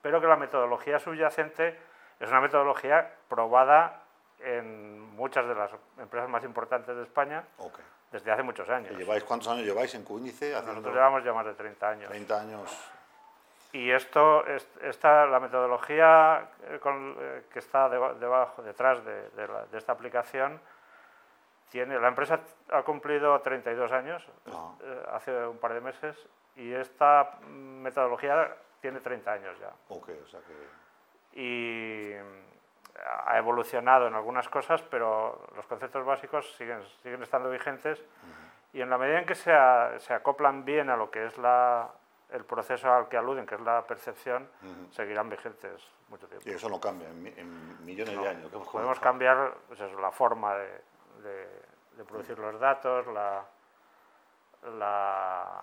pero 0.00 0.20
que 0.20 0.26
la 0.28 0.36
metodología 0.36 0.98
subyacente 0.98 1.89
es 2.20 2.28
una 2.28 2.40
metodología 2.40 3.10
probada 3.28 4.02
en 4.38 5.00
muchas 5.16 5.46
de 5.46 5.54
las 5.54 5.70
empresas 5.98 6.28
más 6.28 6.44
importantes 6.44 6.94
de 6.94 7.02
España 7.02 7.44
desde 8.12 8.30
hace 8.30 8.42
muchos 8.42 8.68
años. 8.68 8.96
¿Lleváis, 8.96 9.24
¿Cuántos 9.24 9.48
años 9.48 9.64
lleváis 9.64 9.94
en 9.94 10.04
Cuíndice? 10.04 10.52
Nosotros 10.52 10.94
llevamos 10.94 11.24
ya 11.24 11.32
más 11.32 11.46
de 11.46 11.54
30 11.54 11.88
años. 11.88 12.08
30 12.10 12.40
años. 12.40 12.90
Y 13.72 13.90
esto, 13.90 14.44
esta, 14.82 15.26
la 15.26 15.38
metodología 15.38 16.48
eh, 16.64 16.80
eh, 16.84 17.42
que 17.52 17.58
está 17.60 17.88
debajo, 17.88 18.62
detrás 18.62 19.04
de, 19.04 19.30
esta 19.72 19.92
aplicación, 19.92 20.60
tiene, 21.70 22.00
la 22.00 22.08
empresa 22.08 22.40
ha 22.70 22.82
cumplido 22.82 23.40
32 23.40 23.92
años 23.92 24.26
ah. 24.52 24.72
eh, 24.82 25.02
hace 25.12 25.46
un 25.46 25.58
par 25.58 25.72
de 25.72 25.80
meses 25.80 26.16
y 26.56 26.72
esta 26.72 27.38
metodología 27.48 28.56
tiene 28.80 28.98
30 28.98 29.32
años 29.32 29.56
ya. 29.60 29.72
Ok, 29.88 30.10
o 30.26 30.28
sea 30.28 30.40
que 30.40 30.54
y 31.34 32.12
ha 33.26 33.38
evolucionado 33.38 34.06
en 34.06 34.14
algunas 34.14 34.48
cosas, 34.48 34.82
pero 34.82 35.46
los 35.56 35.66
conceptos 35.66 36.04
básicos 36.04 36.52
siguen, 36.56 36.82
siguen 37.02 37.22
estando 37.22 37.50
vigentes. 37.50 38.02
Y 38.72 38.80
en 38.80 38.90
la 38.90 38.98
medida 38.98 39.18
en 39.18 39.26
que 39.26 39.34
se, 39.34 39.52
se, 39.98 40.14
acoplan 40.14 40.64
bien 40.64 40.90
a 40.90 40.96
lo 40.96 41.10
que 41.10 41.26
es 41.26 41.36
la, 41.38 41.90
el 42.30 42.44
proceso 42.44 42.92
al 42.92 43.08
que 43.08 43.16
aluden, 43.16 43.46
que 43.46 43.56
es 43.56 43.60
la 43.60 43.84
percepción, 43.86 44.48
seguirán 44.90 45.28
vigentes 45.28 45.82
mucho 46.08 46.28
tiempo. 46.28 46.48
Y 46.48 46.52
eso 46.52 46.68
no 46.68 46.80
cambia 46.80 47.08
en, 47.08 47.84
millones 47.84 48.16
de 48.16 48.28
años. 48.28 48.50
Podemos 48.70 49.00
cambiar 49.00 49.54
pues 49.66 49.80
la 49.80 50.10
forma 50.10 50.54
de, 50.56 50.82
de, 51.96 52.04
producir 52.04 52.38
los 52.38 52.58
datos, 52.58 53.06
la, 53.08 53.44
la, 54.78 55.60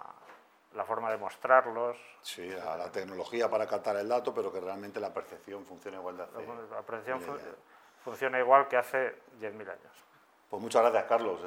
la, 0.78 0.86
forma 0.86 1.12
de 1.12 1.18
mostrarlos. 1.18 1.98
Sí, 2.22 2.48
la, 2.50 2.92
tecnología 2.92 3.50
para 3.50 3.68
captar 3.68 3.98
el 3.98 4.08
dato, 4.08 4.34
pero 4.34 4.52
que 4.52 4.60
realmente 4.60 5.00
la 5.00 5.13
percepción 5.13 5.66
funcione 5.66 5.98
igual 5.98 6.18
de 6.18 6.24
hace 6.24 6.46
La 6.72 6.82
percepción 6.82 7.22
funciona 8.04 8.40
igual 8.40 8.68
que 8.68 8.78
hace 8.78 9.16
10.000 9.40 9.62
años. 9.62 10.08
Pues 10.50 10.62
muchas 10.62 10.82
gracias, 10.82 11.04
Carlos. 11.06 11.42